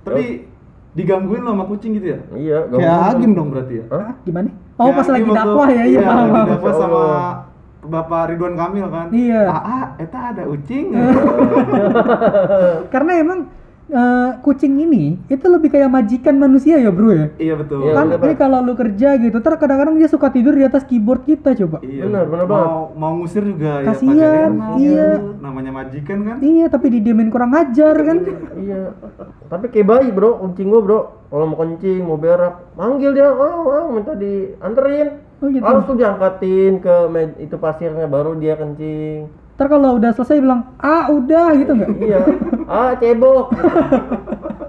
Tapi 0.00 0.48
digangguin 0.94 1.42
lo 1.42 1.50
sama 1.52 1.64
kucing 1.66 1.98
gitu 1.98 2.06
ya? 2.14 2.18
iya 2.38 2.58
Kayak 2.70 3.18
lu. 3.18 3.32
dong 3.34 3.48
berarti 3.50 3.74
ya? 3.82 3.84
Hah? 3.90 3.98
Ah, 3.98 4.12
gimana? 4.22 4.48
Oh 4.78 4.86
Kayak 4.86 4.96
pas 4.96 5.08
lagi 5.10 5.30
dakwah 5.30 5.68
ya, 5.70 5.82
iya 5.86 6.00
paham. 6.00 6.16
lagi 6.18 6.30
paham. 6.30 6.48
dakwah 6.54 6.74
sama. 6.74 7.02
Bapak 7.84 8.32
Ridwan 8.32 8.56
Kamil 8.56 8.86
kan? 8.88 9.06
Iya. 9.12 9.42
Aa, 9.44 9.82
eta 10.00 10.18
ada 10.32 10.42
ucing. 10.48 10.96
Karena 12.94 13.12
emang 13.20 13.38
eh, 13.90 14.30
kucing 14.40 14.80
ini 14.80 15.18
itu 15.28 15.44
lebih 15.44 15.68
kayak 15.72 15.90
majikan 15.90 16.36
manusia 16.40 16.80
ya 16.80 16.88
bro 16.88 17.10
ya. 17.12 17.26
iya 17.36 17.54
betul. 17.58 17.84
Iya, 17.84 17.92
kan 17.92 18.06
bener, 18.08 18.24
ini 18.24 18.34
kalau 18.38 18.58
lu 18.64 18.74
kerja 18.76 19.08
gitu, 19.20 19.36
ter 19.40 19.52
kadang-kadang 19.60 19.96
dia 20.00 20.08
suka 20.08 20.28
tidur 20.32 20.56
di 20.56 20.64
atas 20.64 20.84
keyboard 20.88 21.24
kita 21.28 21.52
coba. 21.52 21.84
Iya. 21.84 22.08
Bener 22.08 22.24
mau, 22.28 22.46
banget. 22.48 22.70
Mau 22.96 23.12
ngusir 23.20 23.42
juga 23.44 23.72
Kasian, 23.84 24.16
ya 24.16 24.30
enak. 24.48 24.76
iya. 24.80 25.08
Namanya 25.42 25.70
majikan 25.72 26.18
kan? 26.24 26.36
Iya, 26.40 26.66
tapi 26.72 26.86
didiemin 26.88 27.28
kurang 27.28 27.52
ajar 27.52 27.94
kan. 28.00 28.16
iya 28.54 28.92
tapi 29.54 29.70
kayak 29.70 29.86
bayi 29.86 30.08
bro 30.10 30.40
kucing 30.40 30.72
gua 30.72 30.80
bro 30.82 31.00
kalau 31.28 31.46
mau 31.46 31.58
kencing 31.62 32.02
mau 32.02 32.18
berak 32.18 32.74
manggil 32.74 33.14
dia 33.14 33.28
oh, 33.30 33.70
oh 33.70 33.86
minta 33.92 34.16
dianterin 34.16 35.22
Oh 35.42 35.52
gitu. 35.52 35.60
harus 35.60 35.84
tuh 35.84 35.98
diangkatin 35.98 36.80
ke 36.80 36.94
itu 37.42 37.56
pasirnya 37.60 38.08
baru 38.08 38.32
dia 38.38 38.56
kencing 38.56 39.28
Ntar 39.54 39.70
kalau 39.70 40.02
udah 40.02 40.10
selesai 40.10 40.42
bilang, 40.42 40.74
ah 40.82 41.06
udah 41.14 41.54
gitu 41.54 41.72
nggak? 41.78 41.90
iya 42.02 42.20
ah 42.66 42.90
cebok 42.98 43.54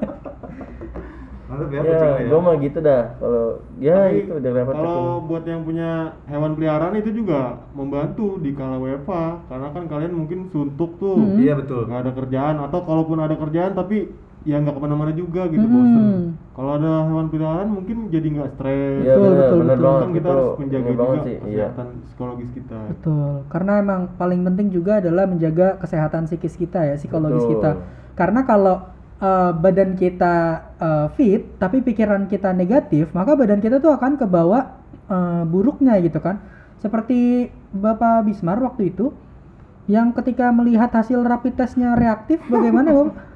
Mantap 1.56 1.70
ya, 1.70 1.78
ya 1.78 1.84
kucingnya 1.88 2.20
ya. 2.20 2.28
gua 2.28 2.40
mah 2.42 2.56
gitu 2.58 2.78
dah 2.80 3.04
kalau 3.16 3.46
ya 3.78 3.98
Tapi 3.98 4.18
itu 4.20 4.32
udah 4.36 4.52
repot 4.54 4.74
Kalau 4.74 5.00
buat 5.24 5.44
yang 5.44 5.62
punya 5.64 5.90
hewan 6.26 6.52
peliharaan 6.54 6.96
itu 6.96 7.10
juga 7.12 7.40
membantu 7.72 8.28
di 8.38 8.52
kala 8.52 8.76
WFA 8.78 9.26
karena 9.46 9.68
kan 9.70 9.84
kalian 9.86 10.14
mungkin 10.14 10.40
suntuk 10.50 10.92
tuh. 10.96 11.16
Hmm. 11.16 11.38
Iya 11.38 11.54
betul. 11.56 11.82
nggak 11.86 12.02
ada 12.02 12.12
kerjaan 12.14 12.56
atau 12.60 12.80
kalaupun 12.82 13.18
ada 13.18 13.36
kerjaan 13.36 13.72
tapi 13.72 14.12
ya 14.44 14.62
nggak 14.62 14.72
ke 14.72 14.82
mana-mana 14.82 15.10
juga 15.10 15.50
gitu 15.50 15.58
Hmm. 15.60 15.74
bosen 15.74 16.06
kalau 16.54 16.72
ada 16.78 16.92
hewan 17.04 17.28
peliharaan 17.28 17.66
mungkin 17.68 17.98
jadi 18.08 18.28
nggak 18.30 18.50
stres 18.54 19.02
Iya 19.02 19.14
Betul, 19.18 19.32
betul, 19.34 19.58
bener 19.58 19.74
betul. 19.74 19.82
banget 19.82 19.98
kan 19.98 20.12
kita 20.14 20.22
itu 20.22 20.30
harus 20.30 20.60
menjaga 20.62 20.86
juga 20.88 21.06
sih 21.18 21.34
iya 21.34 21.42
kesehatan 21.66 21.88
psikologis 22.06 22.50
kita 22.54 22.80
Betul. 22.86 23.32
Karena 23.50 23.72
emang 23.82 24.02
paling 24.16 24.42
penting 24.46 24.68
juga 24.70 24.92
adalah 25.02 25.26
menjaga 25.26 25.68
kesehatan 25.82 26.22
psikis 26.26 26.56
kita 26.56 26.80
ya, 26.84 26.96
psikologis 26.96 27.42
Betul. 27.42 27.54
kita. 27.58 27.72
Karena 28.14 28.40
kalau 28.46 28.76
eh, 29.22 29.52
badan 29.56 29.96
kita 29.96 30.36
eh, 30.80 31.08
fit 31.16 31.42
tapi 31.62 31.84
pikiran 31.86 32.28
kita 32.28 32.52
negatif, 32.52 33.12
maka 33.16 33.36
badan 33.36 33.60
kita 33.64 33.80
tuh 33.80 33.96
akan 33.96 34.20
kebawa 34.20 34.80
eh, 35.08 35.44
buruknya 35.48 36.00
gitu 36.04 36.20
kan. 36.20 36.42
Seperti 36.80 37.50
Bapak 37.74 38.28
Bismar 38.28 38.62
waktu 38.62 38.94
itu 38.94 39.16
yang 39.86 40.14
ketika 40.18 40.50
melihat 40.50 40.90
hasil 40.90 41.22
rapid 41.22 41.58
testnya 41.58 41.94
reaktif 41.94 42.42
bagaimana 42.50 42.92
Bapak? 42.92 43.16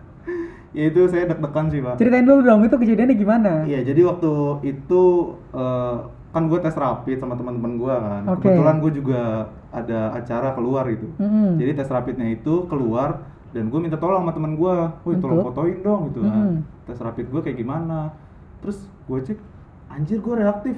Ya 0.70 0.86
itu 0.94 1.02
saya 1.10 1.26
deg-degan 1.26 1.66
sih 1.74 1.82
pak. 1.82 1.98
Ceritain 1.98 2.26
dulu 2.30 2.46
dong 2.46 2.62
itu 2.62 2.78
kejadiannya 2.78 3.16
gimana? 3.18 3.52
Iya 3.66 3.82
jadi 3.90 4.06
waktu 4.06 4.32
itu 4.70 5.34
eh, 5.50 5.96
kan 6.30 6.44
gue 6.46 6.60
tes 6.62 6.78
rapid 6.78 7.18
sama 7.18 7.34
teman-teman 7.34 7.74
gue 7.82 7.96
kan. 7.96 8.24
Oke. 8.30 8.46
Kebetulan 8.46 8.76
gue 8.78 8.92
juga 9.02 9.22
ada 9.74 10.14
acara 10.14 10.54
keluar 10.54 10.86
gitu. 10.94 11.10
Mm-mm. 11.18 11.58
Jadi 11.58 11.72
tes 11.74 11.90
rapidnya 11.90 12.28
itu 12.30 12.70
keluar 12.70 13.26
dan 13.50 13.64
gue 13.74 13.80
minta 13.82 13.98
tolong 13.98 14.22
sama 14.22 14.34
temen 14.36 14.54
gue, 14.54 14.76
woi 15.06 15.16
tolong 15.18 15.42
fotoin 15.42 15.78
dong 15.82 16.02
gitu 16.14 16.22
kan. 16.22 16.62
Mm-mm. 16.62 16.86
Tes 16.86 17.00
rapid 17.02 17.26
gue 17.34 17.42
kayak 17.42 17.58
gimana? 17.58 18.14
Terus 18.62 18.78
gue 19.10 19.20
cek, 19.26 19.40
anjir 19.90 20.22
gue 20.22 20.36
reaktif. 20.38 20.78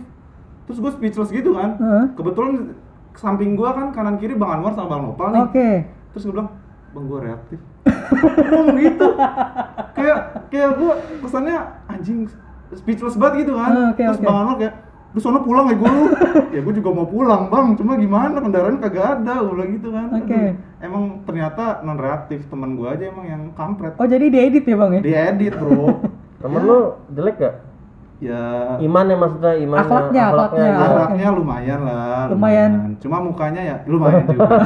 Terus 0.70 0.78
gue 0.80 0.92
speechless 0.96 1.32
gitu 1.36 1.52
kan. 1.60 1.76
Heeh. 1.76 2.06
Kebetulan 2.16 2.72
samping 3.20 3.60
gue 3.60 3.70
kan 3.70 3.92
kanan 3.92 4.16
kiri 4.16 4.40
Bang 4.40 4.60
Anwar 4.60 4.72
sama 4.72 4.88
Bang 4.88 5.04
Nopal 5.04 5.36
nih. 5.36 5.44
Oke. 5.44 5.70
Terus 6.16 6.24
gue 6.28 6.34
bilang, 6.34 6.50
bang 6.96 7.06
gue 7.08 7.20
reaktif. 7.20 7.60
Ngomong 8.52 8.78
gitu. 8.80 9.08
kayak 9.92 10.20
kayak 10.48 10.72
gue 10.80 10.92
kesannya 11.28 11.58
anjing 11.92 12.20
speechless 12.72 13.20
banget 13.20 13.44
gitu 13.48 13.60
kan. 13.60 13.92
Oke, 13.92 14.04
Terus 14.08 14.20
oke. 14.20 14.28
Bang 14.32 14.38
Anwar 14.48 14.56
kayak, 14.64 14.76
lu 15.12 15.20
sono 15.20 15.44
pulang 15.44 15.68
ya 15.68 15.76
gue 15.76 15.92
ya 16.56 16.60
gue 16.64 16.74
juga 16.80 16.90
mau 16.96 17.04
pulang 17.04 17.52
bang 17.52 17.76
cuma 17.76 18.00
gimana 18.00 18.40
kendaraan 18.40 18.80
kagak 18.80 19.20
ada 19.20 19.44
gue 19.44 19.54
bilang 19.60 19.72
gitu 19.76 19.88
kan 19.92 20.08
Oke. 20.16 20.24
Aduh, 20.24 20.71
emang 20.82 21.04
ternyata 21.24 21.80
non 21.82 21.96
reaktif 21.96 22.46
teman 22.46 22.74
gue 22.74 22.88
aja 22.88 23.06
emang 23.06 23.26
yang 23.26 23.44
kampret 23.52 23.94
Oh 23.96 24.06
jadi 24.06 24.26
diedit 24.26 24.64
ya 24.64 24.76
bang 24.76 24.92
ya? 24.92 25.02
diedit 25.02 25.54
bro 25.54 26.02
temen 26.42 26.62
lu 26.62 26.80
jelek 27.10 27.38
gak 27.38 27.56
ya 28.20 28.42
iman 28.80 29.06
ya 29.08 29.16
maksudnya 29.16 29.54
iman 29.60 29.78
Akhlaknya, 29.80 30.24
akhlaknya. 30.28 30.66
gitu. 30.68 30.84
akhlaknya 30.84 31.28
lumayan 31.32 31.80
lah 31.82 32.24
Lumayan. 32.28 32.72
cuma 32.98 33.18
mukanya 33.20 33.62
ya 33.64 33.76
lumayan 33.86 34.24
juga 34.28 34.46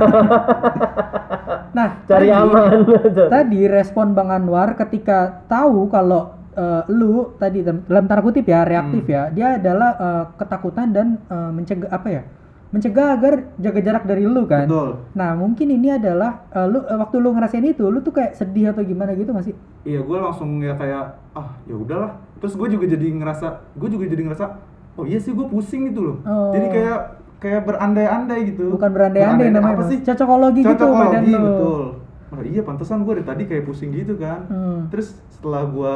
Nah 1.72 1.88
cari 2.04 2.28
tadi- 2.28 2.36
aman 2.38 2.72
Tadi 3.34 3.60
respon 3.68 4.12
Bang 4.12 4.30
Anwar 4.30 4.76
ketika 4.78 5.44
tahu 5.46 5.88
kalau 5.88 6.32
eh, 6.52 6.84
lu 6.90 7.36
tadi 7.36 7.60
dalam 7.62 8.06
tanda 8.06 8.22
kutip 8.22 8.46
ya 8.46 8.64
reaktif 8.64 9.04
Hmm. 9.04 9.12
ya, 9.12 9.24
dia 9.30 9.48
adalah 9.56 9.92
eh, 9.94 10.24
ketakutan 10.38 10.88
dan 10.90 11.08
eh, 11.22 11.52
mencegah 11.52 11.90
apa 11.90 12.08
ya? 12.10 12.24
Mencegah 12.76 13.08
agar 13.14 13.34
jaga 13.56 13.80
jarak 13.80 14.04
dari 14.04 14.24
lu 14.24 14.44
kan. 14.44 14.68
betul 14.68 14.90
Nah, 15.14 15.32
mungkin 15.34 15.68
ini 15.70 15.90
adalah 15.90 16.44
eh, 16.50 16.68
lu 16.68 16.80
eh, 16.82 16.98
waktu 16.98 17.16
lu 17.18 17.32
ngerasain 17.32 17.64
itu, 17.64 17.86
lu 17.86 18.00
tuh 18.00 18.12
kayak 18.12 18.36
sedih 18.36 18.70
atau 18.70 18.84
gimana 18.84 19.14
gitu 19.14 19.32
masih? 19.32 19.56
iya 19.82 19.98
gue 19.98 20.18
langsung 20.18 20.60
ya 20.60 20.74
kayak 20.74 21.04
ah 21.32 21.56
ya 21.64 21.74
udahlah 21.74 22.12
terus 22.36 22.54
gue 22.54 22.68
juga 22.68 22.86
jadi 22.86 23.06
ngerasa 23.08 23.48
gue 23.72 23.86
juga 23.88 24.06
jadi 24.08 24.22
ngerasa 24.24 24.46
oh 24.94 25.06
iya 25.06 25.18
sih 25.18 25.30
gue 25.30 25.46
pusing 25.46 25.88
gitu 25.88 26.02
loh 26.04 26.18
Oh. 26.22 26.50
jadi 26.50 26.68
kayak 26.68 27.00
kayak 27.38 27.62
berandai-andai 27.64 28.50
gitu 28.50 28.74
Bukan 28.74 28.90
berandai-andai 28.90 29.54
namanya, 29.54 29.78
apa 29.78 29.84
sih 29.86 30.02
Cocokologi 30.02 30.60
gitu 30.60 30.74
badan 30.74 30.90
Cocokologi, 30.90 31.32
lu. 31.32 31.38
betul 31.40 31.84
oh 32.28 32.42
iya 32.44 32.62
pantesan 32.62 32.98
gue 33.00 33.14
dari 33.14 33.26
tadi 33.26 33.44
kayak 33.46 33.64
pusing 33.64 33.94
gitu 33.94 34.18
kan 34.18 34.42
Hmm. 34.48 34.90
terus 34.90 35.14
setelah 35.30 35.64
gue 35.64 35.96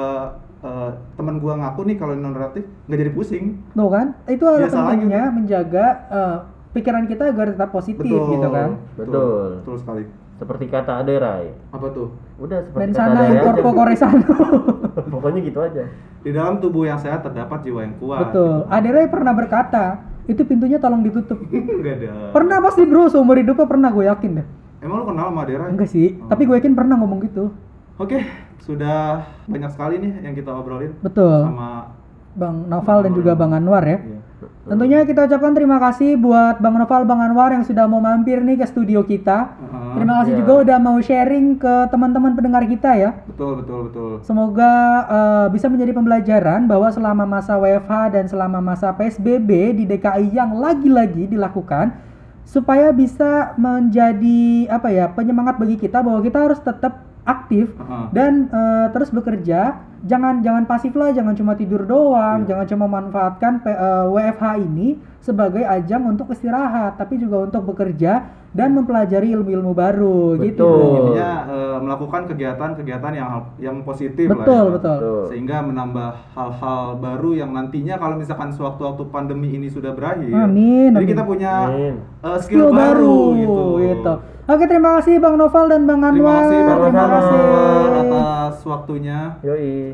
eh, 0.61 0.89
teman 1.15 1.35
gue 1.35 1.49
ngaku 1.51 1.81
nih 1.83 1.97
kalau 1.97 2.13
non 2.13 2.31
reaktif 2.31 2.63
nggak 2.85 2.99
jadi 2.99 3.11
pusing 3.11 3.45
Tuh 3.71 3.89
kan? 3.89 4.07
Itu 4.27 4.43
adalah 4.45 4.61
Biasa 4.63 4.77
pentingnya 4.85 5.23
menjaga 5.31 5.85
eh, 6.07 6.37
pikiran 6.71 7.05
kita 7.05 7.23
agar 7.27 7.51
tetap 7.51 7.69
positif 7.69 8.05
betul 8.09 8.31
gitu 8.31 8.47
kan. 8.47 8.69
Betul. 8.93 9.43
betul 9.59 9.75
sekali 9.77 10.03
seperti 10.39 10.65
kata 10.65 11.03
Aderai 11.03 11.51
apa 11.69 11.87
tuh 11.89 12.15
udah 12.37 12.63
seperti 12.63 12.79
Dan 12.79 12.89
kata 12.89 12.99
sana 13.01 13.19
Aderai 13.21 13.59
kokoresano. 13.59 14.23
pokoknya 15.13 15.39
gitu 15.41 15.59
aja 15.59 15.83
di 16.19 16.31
dalam 16.31 16.59
tubuh 16.59 16.83
yang 16.83 16.95
sehat 16.95 17.21
terdapat 17.21 17.59
jiwa 17.61 17.79
yang 17.81 17.95
kuat 17.97 18.29
Betul. 18.29 18.67
Aderai 18.67 19.07
pernah 19.07 19.31
berkata, 19.31 19.83
itu 20.25 20.43
pintunya 20.43 20.75
tolong 20.75 20.99
ditutup. 20.99 21.39
Enggak 21.79 21.95
ada 21.97 22.31
Pernah 22.31 22.57
pasti 22.59 22.83
bro, 22.83 23.07
seumur 23.07 23.35
hidupnya 23.35 23.63
pernah 23.65 23.89
gue 23.89 24.05
yakin 24.05 24.31
deh. 24.35 24.47
emang 24.79 24.95
lu 24.97 25.05
kenal 25.05 25.27
sama 25.27 25.43
Dera 25.43 25.65
Enggak 25.67 25.87
sih, 25.87 26.15
Oh. 26.15 26.27
tapi 26.27 26.43
gue 26.43 26.55
yakin 26.55 26.71
pernah 26.71 26.95
ngomong 26.95 27.19
gitu. 27.23 27.51
Oke, 27.95 28.23
sudah 28.59 29.27
banyak 29.43 29.71
sekali 29.71 29.95
nih 29.97 30.11
yang 30.21 30.31
kita 30.33 30.51
obrolin 30.51 30.95
Betul. 30.99 31.43
sama 31.45 31.95
Bang 32.31 32.67
Noval 32.67 33.03
dan 33.03 33.11
juga 33.11 33.31
Bang 33.33 33.51
Anwar 33.51 33.83
ya. 33.83 33.99
Iya. 33.99 34.18
Tentunya 34.63 35.03
kita 35.03 35.25
ucapkan 35.25 35.51
terima 35.51 35.77
kasih 35.77 36.15
buat 36.15 36.57
Bang 36.57 36.77
Noval, 36.77 37.03
Bang 37.03 37.19
Anwar 37.19 37.51
yang 37.51 37.65
sudah 37.65 37.83
mau 37.85 37.99
mampir 37.99 38.39
nih 38.39 38.55
ke 38.55 38.65
studio 38.65 39.03
kita. 39.03 39.51
Heeh. 39.51 39.93
Terima 39.97 40.13
kasih 40.21 40.33
Iya. 40.33 40.39
juga 40.39 40.53
udah 40.61 40.77
mau 40.77 40.97
sharing 40.97 41.57
ke 41.57 41.73
teman-teman 41.89 42.31
pendengar 42.33 42.63
kita 42.63 42.91
ya. 42.93 43.09
betul 43.25 43.59
betul 43.59 43.79
betul. 43.87 44.11
Semoga 44.21 44.71
eh, 45.07 45.47
bisa 45.49 45.67
menjadi 45.67 45.91
pembelajaran 45.91 46.67
bahwa 46.67 46.87
selama 46.89 47.23
masa 47.25 47.55
WFH 47.55 47.91
dan 48.11 48.25
selama 48.27 48.59
masa 48.59 48.91
PSBB 48.91 49.49
di 49.73 49.83
DKI 49.85 50.31
yang 50.31 50.55
lagi-lagi 50.55 51.25
dilakukan 51.25 51.95
supaya 52.43 52.89
bisa 52.89 53.53
menjadi 53.55 54.65
apa 54.67 54.89
ya 54.89 55.05
penyemangat 55.07 55.57
bagi 55.57 55.75
kita 55.75 56.01
bahwa 56.01 56.19
kita 56.19 56.39
harus 56.39 56.59
tetap 56.59 57.03
aktif 57.21 57.73
Heeh. 57.73 58.05
dan 58.11 58.47
eh, 58.47 58.87
terus 58.91 59.09
bekerja. 59.09 59.88
Jangan 60.01 60.39
jangan 60.39 60.63
pasif 60.63 60.93
lah, 60.93 61.11
jangan 61.11 61.33
cuma 61.33 61.53
tidur 61.53 61.83
doang, 61.83 62.43
Iya. 62.43 62.47
jangan 62.47 62.65
cuma 62.67 62.85
manfaatkan 62.87 63.59
P- 63.59 63.67
eh, 63.69 64.05
WFH 64.07 64.43
ini 64.61 64.87
sebagai 65.19 65.61
ajang 65.61 66.07
untuk 66.07 66.29
istirahat, 66.29 66.95
tapi 66.95 67.17
juga 67.17 67.43
untuk 67.43 67.67
bekerja 67.67 68.23
dan 68.49 68.73
mempelajari 68.73 69.29
ilmu-ilmu 69.29 69.71
baru 69.71 70.39
gitu. 70.39 70.63
Betul. 70.63 70.73
bro. 70.73 70.95
Intinya 71.05 71.29
eh, 71.45 71.77
melakukan 71.79 72.21
kegiatan-kegiatan 72.25 73.11
yang 73.13 73.29
yang 73.57 73.77
positif 73.83 74.25
Betul, 74.25 74.41
lah 74.41 74.63
ya. 74.63 74.73
betul. 74.73 74.97
Sehingga 75.27 75.57
menambah 75.61 76.09
hal-hal 76.33 76.81
baru 76.97 77.31
yang 77.35 77.51
nantinya 77.51 77.95
kalau 77.95 78.15
misalkan 78.15 78.49
sewaktu-waktu 78.49 79.03
pandemi 79.09 79.51
ini 79.51 79.67
sudah 79.67 79.91
berakhir. 79.91 80.31
Amin, 80.31 80.91
Jadi 80.91 80.97
amin. 80.97 81.11
kita 81.11 81.23
punya 81.23 81.53
Amin. 81.67 81.93
eh, 82.23 82.37
skill, 82.39 82.71
baru, 82.71 83.19
gitu. 83.35 84.13
Oke, 84.49 84.65
terima 84.65 84.97
kasih 84.97 85.21
Bang 85.21 85.37
Noval 85.37 85.69
dan 85.69 85.85
Bang 85.85 86.01
Terima 86.01 86.09
Anwar. 86.09 86.41
kasih 86.41 86.57
Bang 86.63 86.79
Terima 86.81 87.05
kasih. 87.05 87.37
Anwar 87.37 87.89
atas 88.01 88.55
waktunya. 88.65 89.19
yoi 89.41 89.88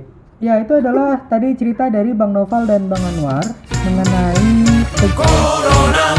Ya, 0.46 0.62
itu 0.62 0.78
adalah 0.78 1.26
tadi 1.26 1.58
cerita 1.58 1.90
dari 1.90 2.14
Bang 2.14 2.30
Noval 2.30 2.70
dan 2.70 2.86
Bang 2.86 3.02
Anwar 3.02 3.42
mengenai 3.82 4.46
Corona. 5.18 6.14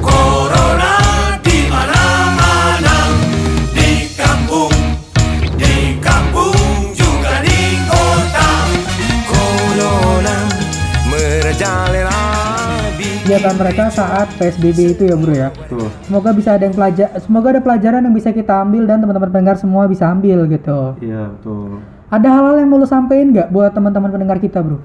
Corona 0.00 0.92
di 1.44 1.68
mana-mana 1.68 2.96
di 3.76 4.08
kampung, 4.16 4.72
di 5.60 6.00
kampung 6.00 6.96
juga 6.96 7.44
di 7.44 7.84
kota. 7.84 8.48
Corona 9.28 10.36
merajalela 11.12 12.20
ya, 12.96 13.12
kegiatan 13.28 13.60
mereka 13.60 13.92
saat 13.92 14.32
PSBB 14.40 14.96
itu 14.96 15.04
ya 15.04 15.20
bro 15.20 15.36
ya. 15.36 15.52
Betul. 15.52 15.92
Semoga 16.08 16.32
bisa 16.32 16.56
ada 16.56 16.64
yang 16.64 16.72
pelajar, 16.72 17.12
semoga 17.20 17.52
ada 17.52 17.60
pelajaran 17.60 18.08
yang 18.08 18.16
bisa 18.16 18.32
kita 18.32 18.64
ambil 18.64 18.88
dan 18.88 19.04
teman-teman 19.04 19.28
pendengar 19.28 19.60
semua 19.60 19.84
bisa 19.84 20.08
ambil 20.08 20.48
gitu. 20.48 20.96
Iya 21.04 21.28
betul. 21.28 21.84
Ada 22.14 22.30
hal-hal 22.30 22.62
yang 22.62 22.70
mau 22.70 22.78
lu 22.78 22.86
sampein 22.86 23.34
nggak 23.34 23.50
buat 23.50 23.74
teman-teman 23.74 24.06
pendengar 24.06 24.38
kita 24.38 24.62
bro? 24.62 24.78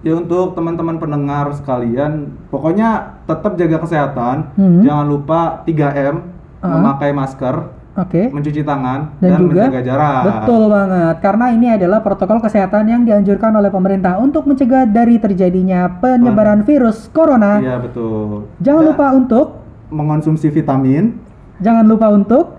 Ya 0.00 0.16
untuk 0.16 0.56
teman-teman 0.56 0.96
pendengar 0.96 1.52
sekalian, 1.52 2.32
pokoknya 2.48 3.20
tetap 3.22 3.54
jaga 3.54 3.76
kesehatan. 3.76 4.36
Hmm. 4.56 4.80
Jangan 4.80 5.06
lupa 5.06 5.40
3M, 5.62 6.16
Ah. 6.58 6.72
memakai 6.72 7.12
masker, 7.12 7.68
Oke. 7.92 8.32
mencuci 8.32 8.64
tangan, 8.64 9.20
Dan, 9.20 9.28
dan, 9.28 9.38
juga 9.38 9.62
menjaga 9.66 9.82
jarak. 9.84 10.22
betul 10.24 10.62
banget 10.70 11.16
karena 11.20 11.46
ini 11.50 11.66
adalah 11.68 11.98
protokol 12.00 12.38
kesehatan 12.40 12.86
yang 12.86 13.02
dianjurkan 13.04 13.52
oleh 13.52 13.68
pemerintah 13.68 14.16
untuk 14.16 14.46
mencegah 14.46 14.88
dari 14.88 15.18
terjadinya 15.18 16.00
penyebaran 16.00 16.64
virus 16.64 17.10
corona. 17.10 17.60
Iya, 17.60 17.82
betul. 17.82 18.48
Jangan 18.58 18.80
Dan 18.80 18.88
lupa 18.88 19.06
untuk 19.12 19.46
mengonsumsi 19.90 20.48
vitamin, 20.48 21.20
jangan 21.58 21.84
lupa 21.84 22.08
untuk 22.08 22.56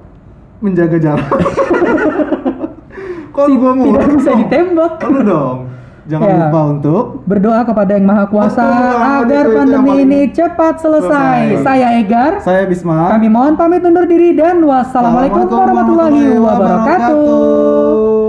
menjaga 0.59 1.01
jarak. 1.01 1.27
Kok 3.33 3.45
gua 3.57 3.71
mau? 3.73 3.85
tidak 3.89 4.07
bisa 4.13 4.31
ditembak. 4.37 4.93
Lu 5.03 5.21
dong. 5.21 5.57
Jangan 6.03 6.27
Ya. 6.27 6.35
lupa 6.37 6.61
untuk 6.67 7.03
Berdoa 7.23 7.63
kepada 7.63 7.95
Yang 7.95 8.05
Maha 8.05 8.25
Kuasa 8.27 8.65
agar 9.23 9.47
pandemi 9.47 10.03
ini 10.03 10.27
cepat 10.29 10.83
selesai. 10.83 11.07
Selesai. 11.07 11.63
Saya 11.63 11.87
Egar. 11.95 12.31
saya 12.43 12.67
Bisma. 12.67 13.07
Kami 13.15 13.31
mohon 13.31 13.55
pamit 13.55 13.79
undur 13.81 14.03
diri 14.03 14.35
dan 14.35 14.59
wassalamualaikum 14.61 15.47
warahmatullahi 15.47 16.23
wabarakatuh. 16.35 18.22